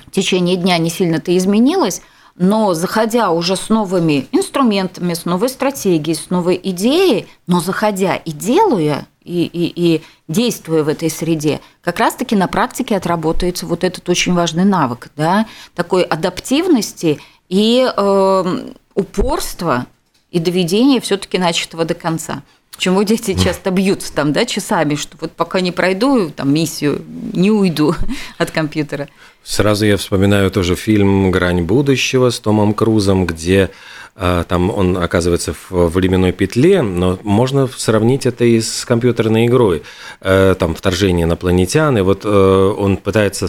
в 0.06 0.12
течение 0.12 0.58
дня 0.58 0.78
не 0.78 0.90
сильно-то 0.90 1.36
изменилась, 1.36 2.02
но 2.36 2.74
заходя 2.74 3.32
уже 3.32 3.56
с 3.56 3.70
новыми 3.70 4.28
инструментами, 4.34 5.14
с 5.14 5.24
новой 5.24 5.48
стратегией, 5.48 6.16
с 6.16 6.30
новой 6.30 6.60
идеей, 6.62 7.28
но 7.48 7.62
заходя 7.62 8.16
и 8.18 8.32
делая, 8.34 9.08
и, 9.24 9.46
и, 9.46 9.72
и 9.74 10.02
действуя 10.28 10.84
в 10.84 10.90
этой 10.90 11.10
среде, 11.10 11.62
как 11.82 12.00
раз-таки 12.00 12.36
на 12.36 12.50
практике 12.50 12.98
отработается 12.98 13.66
вот 13.66 13.86
этот 13.86 14.10
очень 14.10 14.34
важный 14.34 14.66
навык, 14.66 15.12
да, 15.16 15.48
такой 15.76 16.04
адаптивности 16.04 17.22
и 17.48 17.90
э, 17.96 18.74
упорства 18.96 19.86
и 20.34 20.40
доведения 20.40 21.00
все-таки 21.00 21.38
начатого 21.38 21.86
до 21.86 21.94
конца. 21.94 22.44
Почему 22.76 23.04
дети 23.04 23.36
часто 23.36 23.70
бьются 23.70 24.12
там, 24.12 24.34
да, 24.34 24.46
часами, 24.46 24.96
что 24.96 25.16
вот 25.22 25.32
пока 25.32 25.62
не 25.62 25.72
пройду 25.72 26.32
там 26.32 26.52
миссию, 26.52 27.04
не 27.32 27.52
уйду 27.52 27.96
от 28.40 28.50
компьютера. 28.50 29.08
Сразу 29.44 29.86
я 29.86 29.96
вспоминаю 29.96 30.50
тоже 30.50 30.76
фильм 30.76 31.30
«Грань 31.30 31.62
будущего» 31.62 32.32
с 32.32 32.40
Томом 32.40 32.74
Крузом, 32.74 33.28
где 33.28 33.70
там 34.16 34.70
он 34.70 34.98
оказывается 34.98 35.56
в 35.70 35.88
временной 35.88 36.32
петле, 36.32 36.84
но 36.84 37.18
можно 37.24 37.68
сравнить 37.68 38.28
это 38.28 38.46
и 38.46 38.62
с 38.62 38.86
компьютерной 38.86 39.48
игрой. 39.48 39.82
Э, 40.22 40.54
там 40.58 40.76
вторжение 40.76 41.26
инопланетян, 41.26 41.98
и 41.98 42.02
вот 42.02 42.22
э, 42.24 42.74
он 42.78 42.98
пытается 42.98 43.48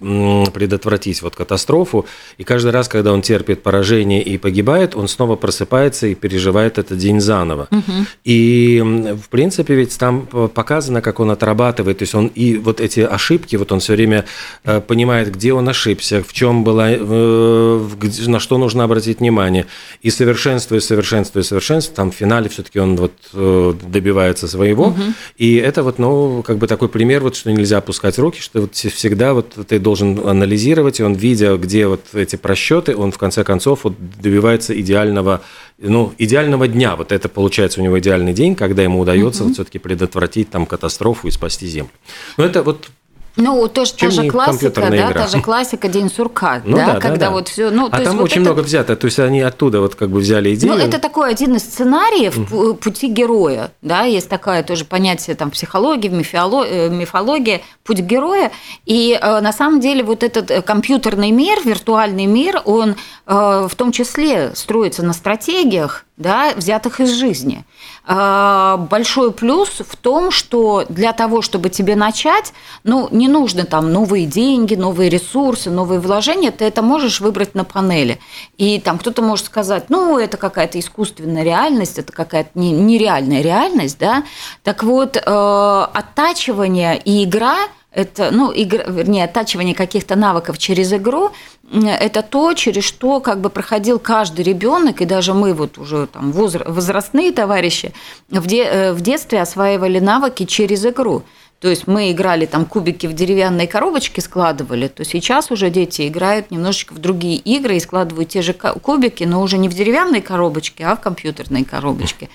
предотвратить 0.00 1.22
вот 1.22 1.36
катастрофу, 1.36 2.06
и 2.36 2.42
каждый 2.42 2.72
раз, 2.72 2.88
когда 2.88 3.12
он 3.12 3.22
терпит 3.22 3.62
поражение 3.62 4.22
и 4.22 4.38
погибает, 4.38 4.96
он 4.96 5.06
снова 5.06 5.36
просыпается 5.36 6.08
и 6.08 6.16
переживает 6.16 6.78
этот 6.78 6.98
день 6.98 7.20
заново. 7.20 7.68
Угу. 7.70 8.06
И, 8.24 8.82
в 9.22 9.28
принципе, 9.28 9.74
ведь 9.74 9.96
там 9.98 10.26
показано, 10.26 11.00
как 11.00 11.20
он 11.20 11.30
отрабатывает, 11.30 11.98
то 11.98 12.02
есть 12.02 12.14
он 12.16 12.26
и 12.26 12.56
вот 12.56 12.80
эти 12.80 13.00
ошибки, 13.00 13.54
вот 13.54 13.70
он 13.70 13.78
все 13.78 13.92
время 13.92 14.24
э, 14.64 14.80
понимает, 14.80 15.32
где 15.32 15.52
он 15.52 15.68
ошибся, 15.68 16.24
в 16.24 16.32
чем 16.32 16.64
была, 16.64 16.88
на 16.88 18.40
что 18.40 18.58
нужно 18.58 18.82
обратить 18.82 19.20
внимание– 19.20 19.66
и 20.00 20.10
совершенствуя, 20.10 20.80
совершенствуя, 20.80 21.42
совершенствуя, 21.42 21.96
там 21.96 22.10
в 22.10 22.14
финале 22.14 22.48
все-таки 22.48 22.78
он 22.78 22.96
вот 22.96 23.12
э, 23.34 23.74
добивается 23.88 24.48
своего. 24.48 24.88
Угу. 24.88 25.02
И 25.36 25.56
это 25.56 25.82
вот, 25.82 25.98
ну, 25.98 26.42
как 26.42 26.58
бы 26.58 26.66
такой 26.66 26.88
пример, 26.88 27.22
вот, 27.22 27.36
что 27.36 27.52
нельзя 27.52 27.78
опускать 27.78 28.18
руки, 28.18 28.40
что 28.40 28.62
вот 28.62 28.74
всегда 28.74 29.34
вот 29.34 29.54
ты 29.66 29.78
должен 29.78 30.26
анализировать, 30.26 31.00
и 31.00 31.02
он, 31.02 31.14
видя, 31.14 31.56
где 31.56 31.86
вот 31.86 32.00
эти 32.14 32.36
просчеты, 32.36 32.96
он 32.96 33.12
в 33.12 33.18
конце 33.18 33.44
концов 33.44 33.84
вот 33.84 33.94
добивается 34.20 34.78
идеального, 34.80 35.42
ну, 35.78 36.12
идеального 36.18 36.68
дня. 36.68 36.96
Вот 36.96 37.12
это 37.12 37.28
получается 37.28 37.80
у 37.80 37.84
него 37.84 37.98
идеальный 37.98 38.32
день, 38.32 38.54
когда 38.54 38.82
ему 38.82 39.00
удается 39.00 39.42
угу. 39.42 39.48
вот 39.48 39.54
все-таки 39.54 39.78
предотвратить 39.78 40.50
там 40.50 40.66
катастрофу 40.66 41.28
и 41.28 41.30
спасти 41.30 41.66
Землю. 41.66 41.90
Но 42.36 42.44
это 42.44 42.62
вот 42.62 42.88
ну, 43.36 43.68
тоже 43.68 43.94
та 43.94 44.10
же 44.10 44.28
классика, 44.28 44.80
да, 44.80 44.96
игра. 44.96 45.12
та 45.12 45.26
же 45.26 45.40
классика 45.40 45.88
День 45.88 46.10
сурка, 46.10 46.60
ну, 46.64 46.76
да, 46.76 46.94
да, 46.94 47.00
когда 47.00 47.16
да, 47.16 47.26
да. 47.26 47.30
вот 47.30 47.48
все. 47.48 47.70
Ну, 47.70 47.88
а 47.90 48.00
там 48.00 48.16
вот 48.16 48.24
очень 48.24 48.42
это... 48.42 48.50
много 48.50 48.60
взято, 48.62 48.96
то 48.96 49.06
есть 49.06 49.18
они 49.18 49.40
оттуда 49.40 49.80
вот 49.80 49.94
как 49.94 50.10
бы 50.10 50.20
взяли 50.20 50.54
идею. 50.54 50.74
Ну, 50.74 50.78
это 50.78 50.98
такой 50.98 51.30
один 51.30 51.56
из 51.56 51.62
сценариев 51.62 52.36
mm. 52.36 52.74
пути 52.74 53.08
героя, 53.08 53.70
да, 53.80 54.02
есть 54.02 54.28
такое 54.28 54.62
тоже 54.62 54.84
понятие 54.84 55.36
там 55.36 55.50
в 55.50 55.54
психологии, 55.54 56.08
в 56.08 56.12
мифологии, 56.12 56.70
э, 56.70 56.88
мифологии 56.88 57.62
путь 57.84 58.00
героя, 58.00 58.50
и 58.84 59.18
э, 59.20 59.40
на 59.40 59.52
самом 59.52 59.80
деле 59.80 60.02
вот 60.02 60.22
этот 60.22 60.50
э, 60.50 60.62
компьютерный 60.62 61.30
мир, 61.30 61.58
виртуальный 61.64 62.26
мир, 62.26 62.60
он 62.64 62.96
в 63.24 63.70
том 63.76 63.92
числе 63.92 64.50
строится 64.54 65.04
на 65.04 65.12
стратегиях, 65.12 66.04
да, 66.16 66.52
взятых 66.54 67.00
из 67.00 67.10
жизни. 67.10 67.64
А, 68.04 68.76
большой 68.76 69.32
плюс 69.32 69.80
в 69.80 69.96
том, 69.96 70.30
что 70.30 70.84
для 70.88 71.12
того, 71.12 71.40
чтобы 71.40 71.70
тебе 71.70 71.96
начать, 71.96 72.52
ну, 72.84 73.08
не 73.10 73.28
нужны 73.28 73.64
там 73.64 73.92
новые 73.92 74.26
деньги, 74.26 74.74
новые 74.74 75.08
ресурсы, 75.08 75.70
новые 75.70 76.00
вложения, 76.00 76.50
ты 76.50 76.64
это 76.64 76.82
можешь 76.82 77.20
выбрать 77.20 77.54
на 77.54 77.64
панели. 77.64 78.20
И 78.58 78.78
там 78.78 78.98
кто-то 78.98 79.22
может 79.22 79.46
сказать, 79.46 79.86
ну, 79.88 80.18
это 80.18 80.36
какая-то 80.36 80.78
искусственная 80.78 81.44
реальность, 81.44 81.98
это 81.98 82.12
какая-то 82.12 82.50
нереальная 82.54 83.40
реальность, 83.40 83.98
да. 83.98 84.24
Так 84.62 84.82
вот, 84.82 85.16
э, 85.16 85.20
оттачивание 85.20 86.98
и 86.98 87.24
игра– 87.24 87.56
это, 87.92 88.30
ну, 88.30 88.50
игр, 88.50 88.84
вернее, 88.88 89.24
оттачивание 89.24 89.74
каких-то 89.74 90.16
навыков 90.16 90.58
через 90.58 90.92
игру, 90.92 91.30
это 91.72 92.22
то, 92.22 92.54
через 92.54 92.84
что 92.84 93.20
как 93.20 93.40
бы 93.40 93.50
проходил 93.50 93.98
каждый 93.98 94.44
ребенок, 94.44 95.00
и 95.00 95.04
даже 95.04 95.34
мы 95.34 95.52
вот 95.54 95.78
уже 95.78 96.06
там 96.06 96.32
возрастные 96.32 97.32
товарищи 97.32 97.92
в, 98.30 98.46
де, 98.46 98.64
э, 98.64 98.92
в 98.92 99.00
детстве 99.00 99.40
осваивали 99.40 99.98
навыки 99.98 100.44
через 100.44 100.84
игру. 100.86 101.22
То 101.60 101.68
есть 101.68 101.86
мы 101.86 102.10
играли 102.10 102.46
там 102.46 102.64
кубики 102.64 103.06
в 103.06 103.12
деревянной 103.12 103.68
коробочке 103.68 104.20
складывали, 104.20 104.88
то 104.88 105.04
сейчас 105.04 105.50
уже 105.52 105.70
дети 105.70 106.08
играют 106.08 106.50
немножечко 106.50 106.92
в 106.92 106.98
другие 106.98 107.36
игры 107.36 107.76
и 107.76 107.80
складывают 107.80 108.30
те 108.30 108.42
же 108.42 108.52
кубики, 108.52 109.22
но 109.22 109.40
уже 109.40 109.58
не 109.58 109.68
в 109.68 109.74
деревянной 109.74 110.22
коробочке, 110.22 110.84
а 110.84 110.96
в 110.96 111.00
компьютерной 111.00 111.62
коробочке. 111.62 112.28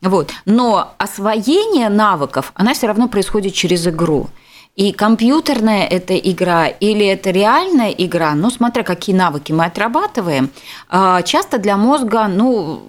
Вот. 0.00 0.30
Но 0.46 0.94
освоение 0.96 1.90
навыков, 1.90 2.52
она 2.54 2.72
все 2.72 2.86
равно 2.86 3.08
происходит 3.08 3.52
через 3.52 3.86
игру. 3.86 4.28
И 4.76 4.92
компьютерная 4.92 5.86
это 5.86 6.16
игра 6.16 6.66
или 6.66 7.06
это 7.06 7.30
реальная 7.30 7.90
игра, 7.90 8.34
ну, 8.34 8.50
смотря 8.50 8.82
какие 8.82 9.14
навыки 9.14 9.52
мы 9.52 9.66
отрабатываем, 9.66 10.50
а, 10.88 11.22
часто 11.22 11.58
для 11.58 11.76
мозга, 11.76 12.26
ну, 12.26 12.82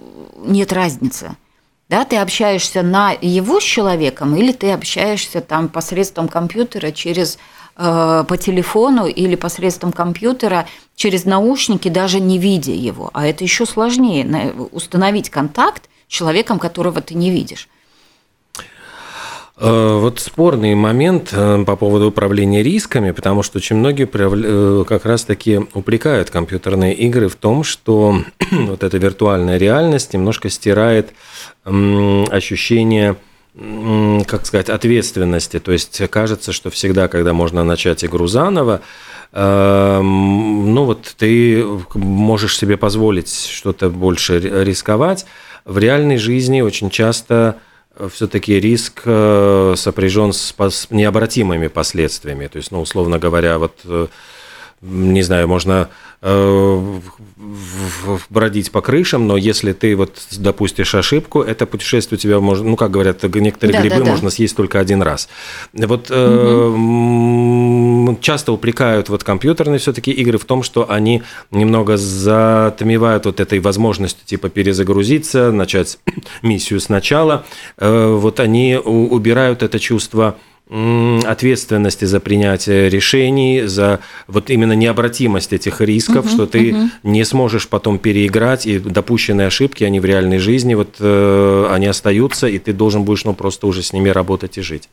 нет 0.43 0.73
разницы. 0.73 1.35
Да, 1.87 2.03
ты 2.03 2.17
общаешься 2.17 2.81
на 2.81 3.11
его 3.11 3.59
с 3.59 3.63
человеком 3.63 4.35
или 4.35 4.51
ты 4.51 4.71
общаешься 4.71 5.41
там 5.41 5.69
посредством 5.69 6.27
компьютера 6.27 6.91
через 6.91 7.37
э, 7.77 8.23
по 8.27 8.37
телефону 8.37 9.05
или 9.05 9.35
посредством 9.35 9.91
компьютера 9.91 10.67
через 10.95 11.25
наушники, 11.25 11.89
даже 11.89 12.19
не 12.19 12.39
видя 12.39 12.71
его. 12.71 13.11
А 13.13 13.27
это 13.27 13.43
еще 13.43 13.67
сложнее 13.67 14.55
установить 14.71 15.29
контакт 15.29 15.87
с 16.07 16.11
человеком, 16.11 16.57
которого 16.57 17.01
ты 17.01 17.13
не 17.13 17.29
видишь. 17.29 17.69
Э, 19.57 19.99
вот 20.01 20.19
спорный 20.19 20.75
момент 20.75 21.29
э, 21.31 21.63
по 21.65 21.77
поводу 21.77 22.07
управления 22.07 22.61
рисками, 22.61 23.11
потому 23.11 23.41
что 23.41 23.59
очень 23.59 23.77
многие 23.77 24.07
э, 24.11 24.83
как 24.83 25.05
раз-таки 25.05 25.61
упрекают 25.73 26.29
компьютерные 26.29 26.93
игры 26.93 27.29
в 27.29 27.35
том, 27.35 27.63
что 27.63 28.21
вот 28.51 28.83
эта 28.83 28.97
виртуальная 28.97 29.57
реальность 29.57 30.13
немножко 30.13 30.49
стирает 30.49 31.11
ощущение 31.63 33.15
как 34.27 34.45
сказать, 34.45 34.67
ответственности. 34.67 35.59
То 35.59 35.71
есть 35.71 36.01
кажется, 36.09 36.51
что 36.51 36.69
всегда, 36.69 37.07
когда 37.07 37.31
можно 37.31 37.63
начать 37.63 38.03
игру 38.03 38.27
заново, 38.27 38.81
ну 39.31 40.83
вот 40.83 41.15
ты 41.17 41.63
можешь 41.93 42.57
себе 42.57 42.75
позволить 42.75 43.33
что-то 43.33 43.89
больше 43.89 44.39
рисковать. 44.39 45.25
В 45.63 45.77
реальной 45.77 46.17
жизни 46.17 46.59
очень 46.59 46.89
часто 46.89 47.55
все-таки 48.09 48.59
риск 48.59 49.01
э, 49.05 49.73
сопряжен 49.77 50.33
с 50.33 50.53
необратимыми 50.89 51.67
последствиями. 51.67 52.47
То 52.47 52.57
есть, 52.57 52.71
ну, 52.71 52.81
условно 52.81 53.19
говоря, 53.19 53.57
вот 53.57 53.79
э, 53.85 54.07
не 54.85 55.23
знаю, 55.23 55.47
можно 55.47 55.89
э, 56.21 56.99
бродить 58.29 58.71
по 58.71 58.81
крышам, 58.81 59.27
но 59.27 59.37
если 59.37 59.73
ты 59.73 59.95
вот 59.95 60.15
допустишь 60.37 60.95
ошибку, 60.95 61.41
это 61.41 61.65
путешествие 61.65 62.17
у 62.17 62.19
тебя 62.19 62.39
можно, 62.39 62.69
ну, 62.69 62.75
как 62.75 62.91
говорят, 62.91 63.23
некоторые 63.23 63.77
да, 63.77 63.81
грибы 63.81 63.97
да, 63.97 64.05
да. 64.05 64.11
можно 64.11 64.29
съесть 64.29 64.55
только 64.55 64.79
один 64.79 65.01
раз. 65.01 65.27
Вот 65.73 66.11
угу. 66.11 68.17
часто 68.21 68.51
упрекают 68.51 69.09
вот 69.09 69.23
компьютерные 69.23 69.79
все-таки 69.79 70.11
игры 70.11 70.37
в 70.37 70.45
том, 70.45 70.63
что 70.63 70.89
они 70.89 71.23
немного 71.51 71.97
затмевают 71.97 73.25
вот 73.25 73.39
этой 73.39 73.59
возможностью 73.59 74.25
типа 74.25 74.49
перезагрузиться, 74.49 75.51
начать 75.51 75.99
миссию 76.41 76.79
сначала. 76.79 77.45
Э, 77.77 78.15
вот 78.15 78.39
они 78.39 78.77
убирают 78.77 79.63
это 79.63 79.79
чувство 79.79 80.35
ответственности 80.67 82.05
за 82.05 82.19
принятие 82.19 82.89
решений, 82.89 83.63
за 83.65 83.99
вот 84.27 84.49
именно 84.49 84.73
необратимость 84.73 85.53
этих 85.53 85.79
рисков, 85.79 86.25
угу, 86.25 86.29
что 86.29 86.45
ты 86.47 86.73
угу. 86.73 86.89
не 87.03 87.23
сможешь 87.23 87.67
потом 87.67 87.99
переиграть, 87.99 88.65
и 88.65 88.79
допущенные 88.79 89.47
ошибки, 89.47 89.83
они 89.83 89.99
в 89.99 90.05
реальной 90.05 90.39
жизни, 90.39 90.73
вот 90.73 90.95
э, 90.99 91.69
они 91.71 91.85
остаются, 91.85 92.47
и 92.47 92.57
ты 92.57 92.73
должен 92.73 93.03
будешь, 93.03 93.25
ну, 93.25 93.35
просто 93.35 93.67
уже 93.67 93.83
с 93.83 93.93
ними 93.93 94.09
работать 94.09 94.57
и 94.57 94.61
жить. 94.61 94.89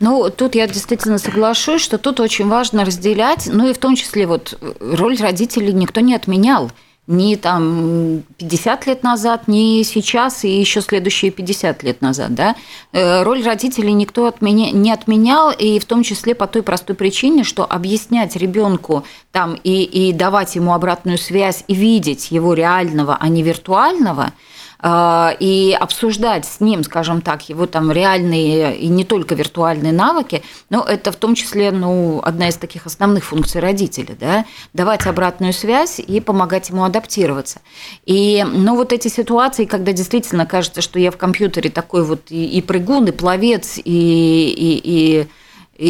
Ну, 0.00 0.28
тут 0.28 0.56
я 0.56 0.66
действительно 0.66 1.18
соглашусь, 1.18 1.82
что 1.82 1.98
тут 1.98 2.18
очень 2.18 2.48
важно 2.48 2.84
разделять, 2.84 3.48
ну, 3.52 3.70
и 3.70 3.72
в 3.72 3.78
том 3.78 3.94
числе 3.94 4.26
вот 4.26 4.58
роль 4.80 5.16
родителей 5.18 5.72
никто 5.72 6.00
не 6.00 6.16
отменял 6.16 6.72
ни 7.08 7.34
там 7.34 8.22
50 8.38 8.86
лет 8.86 9.02
назад, 9.02 9.48
ни 9.48 9.82
сейчас 9.82 10.44
и 10.44 10.60
еще 10.60 10.80
следующие 10.80 11.30
50 11.32 11.82
лет 11.82 12.00
назад. 12.00 12.34
Да? 12.34 12.54
Э, 12.92 13.22
роль 13.22 13.42
родителей 13.42 13.92
никто 13.92 14.26
отменя... 14.26 14.70
не 14.70 14.92
отменял, 14.92 15.50
и 15.50 15.78
в 15.80 15.84
том 15.84 16.04
числе 16.04 16.34
по 16.34 16.46
той 16.46 16.62
простой 16.62 16.94
причине, 16.94 17.42
что 17.42 17.64
объяснять 17.64 18.36
ребенку 18.36 19.04
там 19.32 19.58
и, 19.64 19.82
и 19.82 20.12
давать 20.12 20.54
ему 20.54 20.74
обратную 20.74 21.18
связь 21.18 21.64
и 21.66 21.74
видеть 21.74 22.30
его 22.30 22.54
реального, 22.54 23.16
а 23.18 23.28
не 23.28 23.42
виртуального– 23.42 24.32
и 24.84 25.76
обсуждать 25.78 26.44
с 26.44 26.58
ним, 26.58 26.82
скажем 26.82 27.20
так, 27.20 27.48
его 27.48 27.66
там 27.66 27.92
реальные 27.92 28.76
и 28.76 28.88
не 28.88 29.04
только 29.04 29.36
виртуальные 29.36 29.92
навыки, 29.92 30.42
но 30.70 30.82
это 30.82 31.12
в 31.12 31.16
том 31.16 31.36
числе 31.36 31.70
ну, 31.70 32.20
одна 32.22 32.48
из 32.48 32.56
таких 32.56 32.86
основных 32.86 33.24
функций 33.24 33.60
родителя, 33.60 34.16
да, 34.18 34.44
давать 34.72 35.06
обратную 35.06 35.52
связь 35.52 36.00
и 36.00 36.20
помогать 36.20 36.70
ему 36.70 36.82
адаптироваться. 36.82 37.60
И 38.06 38.44
ну, 38.44 38.74
вот 38.74 38.92
эти 38.92 39.06
ситуации, 39.06 39.66
когда 39.66 39.92
действительно 39.92 40.46
кажется, 40.46 40.80
что 40.80 40.98
я 40.98 41.12
в 41.12 41.16
компьютере 41.16 41.70
такой 41.70 42.04
вот 42.04 42.30
и, 42.30 42.44
и 42.44 42.60
прыгун, 42.60 43.06
и 43.06 43.12
пловец, 43.12 43.78
и, 43.78 43.82
и, 43.84 44.80
и 44.82 45.28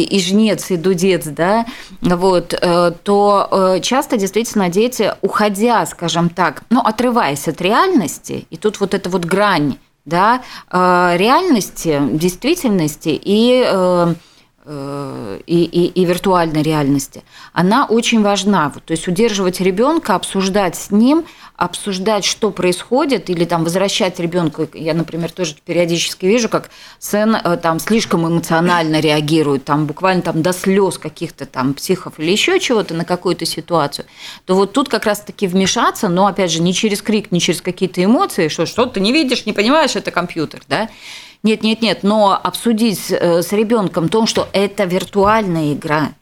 и 0.01 0.19
жнец, 0.19 0.71
и 0.71 0.77
дудец, 0.77 1.25
да, 1.25 1.65
вот, 2.01 2.53
э, 2.53 2.91
то 3.03 3.47
э, 3.51 3.79
часто 3.81 4.17
действительно 4.17 4.69
дети, 4.69 5.13
уходя, 5.21 5.85
скажем 5.85 6.29
так, 6.29 6.63
ну, 6.69 6.81
отрываясь 6.81 7.47
от 7.47 7.61
реальности, 7.61 8.47
и 8.49 8.57
тут 8.57 8.79
вот 8.79 8.93
эта 8.93 9.09
вот 9.09 9.25
грань, 9.25 9.77
да, 10.05 10.41
э, 10.71 11.13
реальности, 11.17 12.01
действительности 12.11 13.19
и 13.23 14.13
и, 15.45 15.63
и, 15.63 15.85
и 15.87 16.05
виртуальной 16.05 16.61
реальности, 16.61 17.23
она 17.53 17.85
очень 17.85 18.21
важна. 18.21 18.71
То 18.85 18.91
есть 18.91 19.07
удерживать 19.07 19.61
ребенка, 19.61 20.15
обсуждать 20.15 20.75
с 20.75 20.91
ним 20.91 21.25
обсуждать, 21.55 22.25
что 22.25 22.49
происходит, 22.49 23.29
или 23.29 23.45
там 23.45 23.63
возвращать 23.63 24.19
ребенка. 24.19 24.67
Я, 24.73 24.93
например, 24.93 25.31
тоже 25.31 25.55
периодически 25.65 26.25
вижу, 26.25 26.49
как 26.49 26.69
сын 26.99 27.35
э, 27.35 27.57
там 27.57 27.79
слишком 27.79 28.27
эмоционально 28.27 28.99
реагирует, 28.99 29.63
там 29.63 29.85
буквально 29.85 30.21
там 30.23 30.41
до 30.41 30.51
слез 30.51 30.97
каких-то 30.97 31.45
там 31.45 31.73
психов 31.73 32.19
или 32.19 32.31
еще 32.31 32.59
чего-то 32.59 32.93
на 32.95 33.05
какую-то 33.05 33.45
ситуацию, 33.45 34.05
то 34.45 34.55
вот 34.55 34.73
тут 34.73 34.89
как 34.89 35.05
раз-таки 35.05 35.47
вмешаться, 35.47 36.09
но 36.09 36.25
опять 36.25 36.51
же 36.51 36.61
не 36.61 36.73
через 36.73 37.01
крик, 37.01 37.31
не 37.31 37.39
через 37.39 37.61
какие-то 37.61 38.03
эмоции, 38.03 38.47
что 38.47 38.65
что 38.65 38.85
ты 38.85 38.99
не 38.99 39.13
видишь, 39.13 39.45
не 39.45 39.53
понимаешь, 39.53 39.95
это 39.95 40.11
компьютер, 40.11 40.63
да? 40.67 40.89
Нет, 41.43 41.61
нет, 41.61 41.81
нет, 41.81 42.03
но 42.03 42.39
обсудить 42.41 43.11
э, 43.11 43.41
с 43.41 43.51
ребенком 43.51 44.07
то, 44.07 44.25
что 44.25 44.47
это 44.53 44.85
виртуальная 44.85 45.73
игра, 45.73 46.13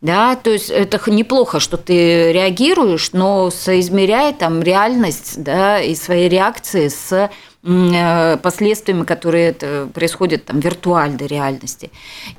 да, 0.00 0.36
то 0.36 0.50
есть 0.50 0.70
это 0.70 1.00
неплохо, 1.10 1.58
что 1.58 1.76
ты 1.76 2.32
реагируешь, 2.32 3.12
но 3.12 3.50
соизмеряй 3.50 4.32
там 4.32 4.62
реальность, 4.62 5.42
да, 5.42 5.80
и 5.80 5.94
свои 5.94 6.28
реакции 6.28 6.88
с 6.88 7.30
э, 7.64 8.36
последствиями, 8.36 9.04
которые 9.04 9.48
это 9.48 9.88
происходят 9.92 10.44
там 10.44 10.60
в 10.60 10.64
виртуальной 10.64 11.26
реальности. 11.26 11.90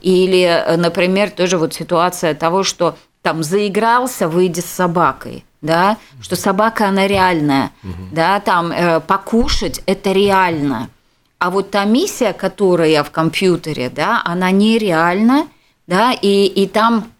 Или, 0.01 0.43
э, 0.43 0.77
например, 0.77 1.31
тоже 1.31 1.57
вот 1.57 1.73
ситуация 1.73 2.33
того, 2.33 2.63
что 2.63 2.95
там 3.23 3.43
заигрался, 3.43 4.29
выйди 4.29 4.61
с 4.61 4.65
собакой, 4.65 5.43
да, 5.61 5.97
что 6.21 6.37
собака 6.37 6.87
она 6.87 7.07
реальная, 7.07 7.71
угу. 7.83 8.03
да, 8.13 8.39
там 8.39 8.71
э, 8.71 9.01
покушать 9.01 9.81
это 9.85 10.13
реально, 10.13 10.89
а 11.39 11.49
вот 11.49 11.71
та 11.71 11.85
миссия, 11.85 12.33
которая 12.33 13.03
в 13.03 13.11
компьютере, 13.11 13.89
да, 13.89 14.21
она 14.25 14.51
нереальна, 14.51 15.47
да, 15.87 16.11
и, 16.11 16.45
и 16.45 16.67
там 16.67 17.11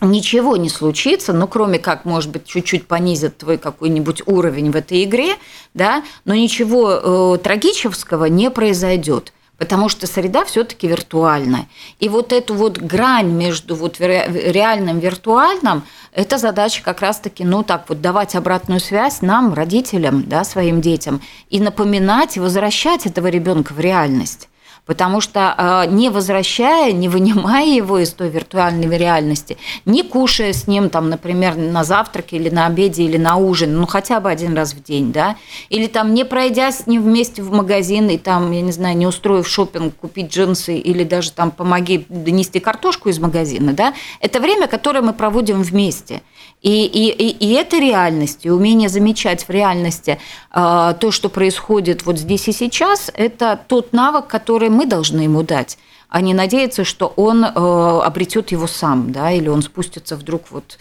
ничего 0.00 0.56
не 0.56 0.68
случится, 0.68 1.32
ну, 1.32 1.48
кроме 1.48 1.78
как, 1.78 2.04
может 2.04 2.30
быть, 2.30 2.46
чуть-чуть 2.46 2.86
понизят 2.86 3.38
твой 3.38 3.58
какой-нибудь 3.58 4.22
уровень 4.26 4.70
в 4.70 4.76
этой 4.76 5.02
игре, 5.04 5.34
да, 5.74 6.04
но 6.24 6.34
ничего 6.34 7.34
э, 7.34 7.38
трагического 7.42 8.26
не 8.26 8.50
произойдет 8.50 9.32
потому 9.58 9.88
что 9.88 10.06
среда 10.06 10.44
все-таки 10.44 10.86
виртуальная. 10.86 11.66
И 11.98 12.08
вот 12.08 12.32
эту 12.32 12.54
вот 12.54 12.78
грань 12.78 13.30
между 13.30 13.74
вот 13.74 14.00
реальным 14.00 14.98
и 14.98 15.00
виртуальным, 15.00 15.82
это 16.12 16.38
задача 16.38 16.82
как 16.82 17.00
раз-таки, 17.00 17.44
ну 17.44 17.62
так 17.62 17.88
вот, 17.88 18.00
давать 18.00 18.36
обратную 18.36 18.80
связь 18.80 19.20
нам, 19.20 19.52
родителям, 19.52 20.22
да, 20.22 20.44
своим 20.44 20.80
детям, 20.80 21.20
и 21.50 21.60
напоминать, 21.60 22.36
и 22.36 22.40
возвращать 22.40 23.04
этого 23.04 23.26
ребенка 23.26 23.72
в 23.72 23.80
реальность. 23.80 24.48
Потому 24.88 25.20
что 25.20 25.54
а, 25.54 25.84
не 25.84 26.08
возвращая, 26.08 26.92
не 26.92 27.10
вынимая 27.10 27.66
его 27.66 27.98
из 27.98 28.10
той 28.14 28.30
виртуальной 28.30 28.96
реальности, 28.96 29.58
не 29.84 30.02
кушая 30.02 30.54
с 30.54 30.66
ним, 30.66 30.88
там, 30.88 31.10
например, 31.10 31.56
на 31.56 31.84
завтраке 31.84 32.36
или 32.36 32.48
на 32.48 32.64
обеде 32.64 33.02
или 33.02 33.18
на 33.18 33.36
ужин, 33.36 33.78
ну 33.78 33.86
хотя 33.86 34.18
бы 34.18 34.30
один 34.30 34.56
раз 34.56 34.72
в 34.72 34.82
день, 34.82 35.12
да, 35.12 35.36
или 35.68 35.88
там 35.88 36.14
не 36.14 36.24
пройдя 36.24 36.72
с 36.72 36.86
ним 36.86 37.02
вместе 37.02 37.42
в 37.42 37.52
магазин 37.52 38.08
и 38.08 38.16
там, 38.16 38.50
я 38.50 38.62
не 38.62 38.72
знаю, 38.72 38.96
не 38.96 39.06
устроив 39.06 39.46
шопинг, 39.46 39.94
купить 39.94 40.32
джинсы 40.34 40.78
или 40.78 41.04
даже 41.04 41.32
там 41.32 41.50
помоги 41.50 42.06
донести 42.08 42.58
картошку 42.58 43.10
из 43.10 43.18
магазина, 43.18 43.74
да, 43.74 43.92
это 44.20 44.40
время, 44.40 44.68
которое 44.68 45.02
мы 45.02 45.12
проводим 45.12 45.60
вместе. 45.60 46.22
И, 46.60 46.86
и, 46.86 47.28
и, 47.30 47.52
это 47.52 47.78
реальность, 47.78 48.40
и 48.44 48.50
умение 48.50 48.88
замечать 48.88 49.46
в 49.46 49.50
реальности 49.50 50.18
э, 50.52 50.94
то, 50.98 51.10
что 51.12 51.28
происходит 51.28 52.04
вот 52.04 52.18
здесь 52.18 52.48
и 52.48 52.52
сейчас, 52.52 53.12
это 53.14 53.60
тот 53.68 53.92
навык, 53.92 54.26
который 54.26 54.68
мы 54.68 54.84
должны 54.84 55.20
ему 55.20 55.44
дать, 55.44 55.78
а 56.08 56.20
не 56.20 56.34
надеяться, 56.34 56.82
что 56.82 57.12
он 57.14 57.44
э, 57.44 57.48
обретет 57.48 58.50
его 58.50 58.66
сам, 58.66 59.12
да, 59.12 59.30
или 59.30 59.48
он 59.48 59.62
спустится 59.62 60.16
вдруг 60.16 60.50
вот 60.50 60.78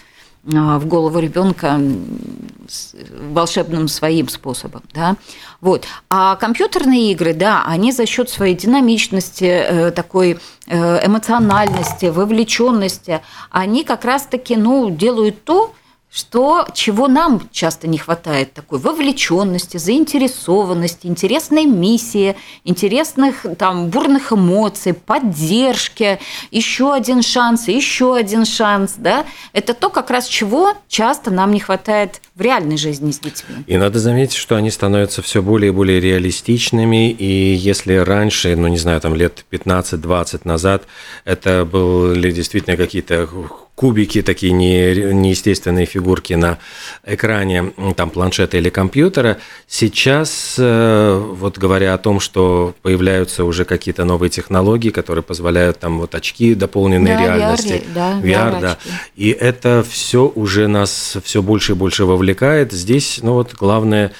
в 0.47 0.85
голову 0.85 1.19
ребенка 1.19 1.79
волшебным 3.31 3.87
своим 3.87 4.29
способом. 4.29 4.81
Да? 4.93 5.15
Вот. 5.61 5.85
А 6.09 6.35
компьютерные 6.35 7.11
игры, 7.11 7.33
да, 7.33 7.63
они 7.65 7.91
за 7.91 8.05
счет 8.05 8.29
своей 8.29 8.55
динамичности, 8.55 9.45
э, 9.45 9.91
такой 9.91 10.39
э, 10.67 11.05
эмоциональности, 11.05 12.07
вовлеченности, 12.07 13.21
они 13.51 13.83
как 13.83 14.05
раз-таки 14.05 14.55
ну, 14.55 14.89
делают 14.89 15.43
то, 15.43 15.73
что, 16.17 16.67
чего 16.73 17.07
нам 17.07 17.47
часто 17.51 17.87
не 17.87 17.99
хватает, 17.99 18.51
такой 18.51 18.79
вовлеченности, 18.79 19.77
заинтересованности, 19.77 21.05
интересной 21.05 21.65
миссии, 21.65 22.35
интересных 22.63 23.45
там 23.59 23.89
бурных 23.89 24.33
эмоций, 24.33 24.95
поддержки, 24.95 26.17
еще 26.49 26.91
один 26.91 27.21
шанс, 27.21 27.67
еще 27.67 28.15
один 28.15 28.45
шанс, 28.45 28.95
да, 28.97 29.27
это 29.53 29.75
то, 29.75 29.91
как 29.91 30.09
раз 30.09 30.25
чего 30.25 30.73
часто 30.87 31.29
нам 31.29 31.51
не 31.51 31.59
хватает 31.59 32.19
в 32.33 32.41
реальной 32.41 32.77
жизни 32.77 33.11
с 33.11 33.19
детьми. 33.19 33.57
И 33.67 33.77
надо 33.77 33.99
заметить, 33.99 34.37
что 34.37 34.55
они 34.55 34.71
становятся 34.71 35.21
все 35.21 35.43
более 35.43 35.69
и 35.69 35.71
более 35.71 35.99
реалистичными, 35.99 37.11
и 37.11 37.53
если 37.53 37.93
раньше, 37.93 38.55
ну 38.55 38.67
не 38.67 38.79
знаю, 38.79 38.99
там 39.01 39.13
лет 39.13 39.45
15-20 39.51 40.41
назад, 40.45 40.85
это 41.25 41.63
были 41.63 42.31
действительно 42.31 42.75
какие-то 42.75 43.27
кубики, 43.77 44.23
такие 44.23 44.53
не, 44.53 45.13
неестественные 45.13 45.85
фигурки 45.85 46.33
на 46.33 46.57
экране 47.05 47.73
там, 47.95 48.09
планшета 48.09 48.57
или 48.57 48.69
компьютера. 48.69 49.37
Сейчас, 49.67 50.55
э, 50.57 51.15
вот 51.15 51.59
говоря 51.59 51.93
о 51.93 51.99
том, 51.99 52.19
что 52.19 52.73
появляются 52.81 53.43
уже 53.43 53.65
какие-то 53.65 54.03
новые 54.03 54.31
технологии, 54.31 54.89
которые 54.89 55.21
позволяют 55.21 55.77
там 55.77 55.99
вот 55.99 56.15
очки 56.15 56.55
дополненной 56.55 57.11
да, 57.11 57.21
реальности, 57.21 57.83
VR, 57.87 57.93
да, 57.93 58.19
VR, 58.19 58.23
VR 58.23 58.61
да, 58.61 58.77
и 59.15 59.29
это 59.29 59.85
все 59.87 60.25
уже 60.25 60.67
нас 60.67 61.15
все 61.23 61.43
больше 61.43 61.73
и 61.73 61.75
больше 61.75 62.05
вовлекает. 62.05 62.71
Здесь, 62.71 63.19
ну 63.21 63.33
вот, 63.33 63.53
главное, 63.53 64.11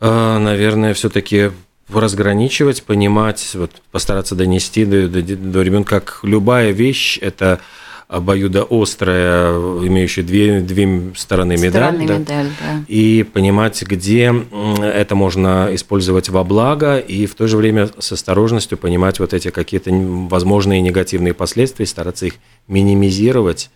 э, 0.00 0.38
наверное, 0.38 0.94
все-таки 0.94 1.50
разграничивать, 1.92 2.82
понимать, 2.84 3.50
вот, 3.52 3.70
постараться 3.90 4.34
донести 4.34 4.86
до, 4.86 5.08
до, 5.08 5.20
до 5.20 5.60
ребенка, 5.60 6.00
как 6.00 6.20
любая 6.22 6.70
вещь, 6.70 7.18
это 7.20 7.60
обоюдоострая, 8.08 9.52
имеющая 9.86 10.22
две, 10.22 10.60
две 10.60 11.12
стороны 11.14 11.58
медаль, 11.58 11.98
да, 11.98 12.16
медаль 12.18 12.46
да. 12.58 12.84
и 12.88 13.22
понимать, 13.22 13.82
где 13.82 14.34
это 14.82 15.14
можно 15.14 15.68
использовать 15.72 16.30
во 16.30 16.42
благо, 16.42 16.98
и 16.98 17.26
в 17.26 17.34
то 17.34 17.46
же 17.46 17.58
время 17.58 17.90
с 17.98 18.12
осторожностью 18.12 18.78
понимать 18.78 19.20
вот 19.20 19.34
эти 19.34 19.50
какие-то 19.50 19.90
возможные 19.92 20.80
негативные 20.80 21.34
последствия, 21.34 21.84
стараться 21.84 22.26
их 22.26 22.34
минимизировать 22.66 23.70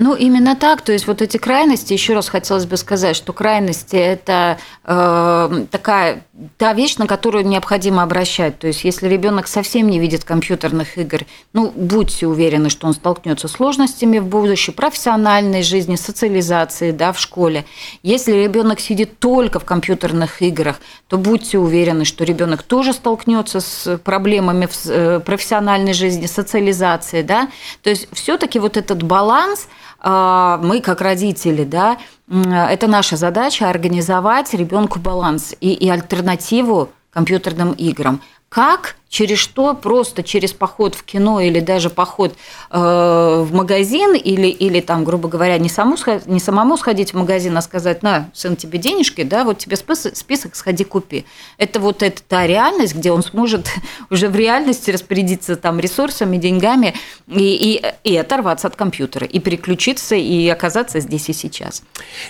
ну, 0.00 0.14
именно 0.14 0.56
так. 0.56 0.80
То 0.80 0.92
есть 0.92 1.06
вот 1.06 1.20
эти 1.20 1.36
крайности, 1.36 1.92
еще 1.92 2.14
раз 2.14 2.30
хотелось 2.30 2.64
бы 2.64 2.78
сказать, 2.78 3.14
что 3.14 3.34
крайности– 3.34 3.96
это 3.96 4.56
э, 4.82 5.66
такая 5.70 6.24
та 6.56 6.72
вещь, 6.72 6.96
на 6.96 7.06
которую 7.06 7.46
необходимо 7.46 8.02
обращать. 8.02 8.58
То 8.58 8.66
есть 8.66 8.84
если 8.84 9.08
ребенок 9.08 9.46
совсем 9.46 9.88
не 9.88 9.98
видит 9.98 10.24
компьютерных 10.24 10.98
игр, 10.98 11.26
ну, 11.52 11.72
будьте 11.74 12.26
уверены, 12.26 12.70
что 12.70 12.86
он 12.86 12.94
столкнется 12.94 13.48
с 13.48 13.52
сложностями 13.52 14.18
в 14.18 14.26
будущей 14.26 14.72
профессиональной 14.72 15.62
жизни, 15.62 15.96
социализации, 15.96 16.92
да, 16.92 17.12
в 17.12 17.18
школе. 17.18 17.64
Если 18.02 18.32
ребенок 18.32 18.80
сидит 18.80 19.18
только 19.18 19.60
в 19.60 19.64
компьютерных 19.64 20.42
играх, 20.42 20.80
то 21.08 21.18
будьте 21.18 21.58
уверены, 21.58 22.04
что 22.04 22.24
ребенок 22.24 22.62
тоже 22.62 22.92
столкнется 22.92 23.60
с 23.60 23.98
проблемами 23.98 24.66
в 24.66 24.86
э, 24.86 25.20
профессиональной 25.20 25.92
жизни, 25.92 26.26
социализации, 26.26 27.22
да. 27.22 27.48
То 27.82 27.90
есть 27.90 28.08
все-таки 28.12 28.58
вот 28.58 28.76
этот 28.76 29.02
баланс– 29.02 29.68
мы 30.02 30.80
как 30.80 31.00
родители, 31.00 31.64
да, 31.64 31.98
это 32.28 32.86
наша 32.86 33.16
задача 33.16 33.68
организовать 33.68 34.54
ребенку 34.54 34.98
баланс 34.98 35.54
и, 35.60 35.72
и 35.72 35.88
альтернативу 35.88 36.90
компьютерным 37.10 37.72
играм. 37.72 38.22
Как 38.48 38.96
через 39.10 39.38
что 39.38 39.74
просто 39.74 40.22
через 40.22 40.52
поход 40.52 40.94
в 40.94 41.02
кино 41.02 41.40
или 41.40 41.58
даже 41.58 41.90
поход 41.90 42.32
э, 42.70 42.78
в 42.78 43.52
магазин 43.52 44.14
или, 44.14 44.46
или 44.46 44.80
там, 44.80 45.04
грубо 45.04 45.28
говоря, 45.28 45.58
не, 45.58 45.68
саму, 45.68 45.96
не 46.26 46.38
самому 46.38 46.78
сходить 46.78 47.12
в 47.12 47.16
магазин, 47.16 47.56
а 47.56 47.60
сказать, 47.60 48.04
на, 48.04 48.30
сын, 48.32 48.54
тебе 48.54 48.78
денежки, 48.78 49.24
да, 49.24 49.44
вот 49.44 49.58
тебе 49.58 49.76
список, 49.76 50.16
список 50.16 50.54
сходи, 50.54 50.84
купи. 50.84 51.26
Это 51.58 51.80
вот 51.80 52.04
эта 52.04 52.22
та 52.22 52.46
реальность, 52.46 52.94
где 52.94 53.10
он 53.10 53.24
сможет 53.24 53.68
уже 54.10 54.28
в 54.28 54.36
реальности 54.36 54.92
распорядиться 54.92 55.56
там 55.56 55.80
ресурсами, 55.80 56.36
деньгами 56.36 56.94
и, 57.26 57.82
и, 58.04 58.10
и 58.12 58.16
оторваться 58.16 58.68
от 58.68 58.76
компьютера, 58.76 59.26
и 59.26 59.40
переключиться, 59.40 60.14
и 60.14 60.48
оказаться 60.48 61.00
здесь 61.00 61.28
и 61.28 61.32
сейчас. 61.32 61.82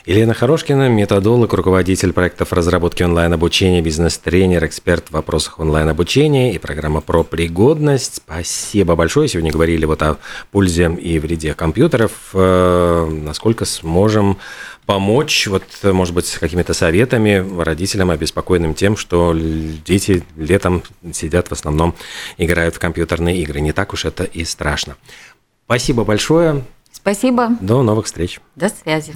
Елена 0.06 0.32
Хорошкина, 0.32 0.88
методолог, 0.88 1.52
руководитель 1.52 2.14
проектов 2.14 2.54
разработки 2.54 3.02
онлайн-обучения, 3.02 3.82
бизнес-тренер, 3.82 4.64
эксперт 4.64 5.08
в 5.08 5.10
вопросах 5.10 5.58
онлайн-обучения 5.58 6.54
и 6.54 6.58
программа 6.70 7.00
про 7.00 7.24
пригодность. 7.24 8.22
Спасибо 8.24 8.94
большое. 8.94 9.26
Сегодня 9.26 9.50
говорили 9.50 9.86
вот 9.86 10.00
о 10.02 10.18
пользе 10.52 10.88
и 11.02 11.18
вреде 11.18 11.52
компьютеров. 11.54 12.30
Э, 12.32 13.08
насколько 13.10 13.64
сможем 13.64 14.38
помочь, 14.86 15.48
вот, 15.48 15.64
может 15.82 16.14
быть, 16.14 16.26
с 16.26 16.38
какими-то 16.38 16.72
советами 16.72 17.44
родителям, 17.60 18.12
обеспокоенным 18.12 18.74
тем, 18.74 18.96
что 18.96 19.36
дети 19.84 20.22
летом 20.36 20.84
сидят 21.12 21.48
в 21.48 21.52
основном, 21.52 21.96
играют 22.38 22.76
в 22.76 22.78
компьютерные 22.78 23.38
игры. 23.38 23.60
Не 23.60 23.72
так 23.72 23.92
уж 23.92 24.04
это 24.04 24.22
и 24.22 24.44
страшно. 24.44 24.96
Спасибо 25.66 26.04
большое. 26.04 26.62
Спасибо. 26.92 27.48
До 27.60 27.82
новых 27.82 28.06
встреч. 28.06 28.38
До 28.54 28.68
связи. 28.68 29.12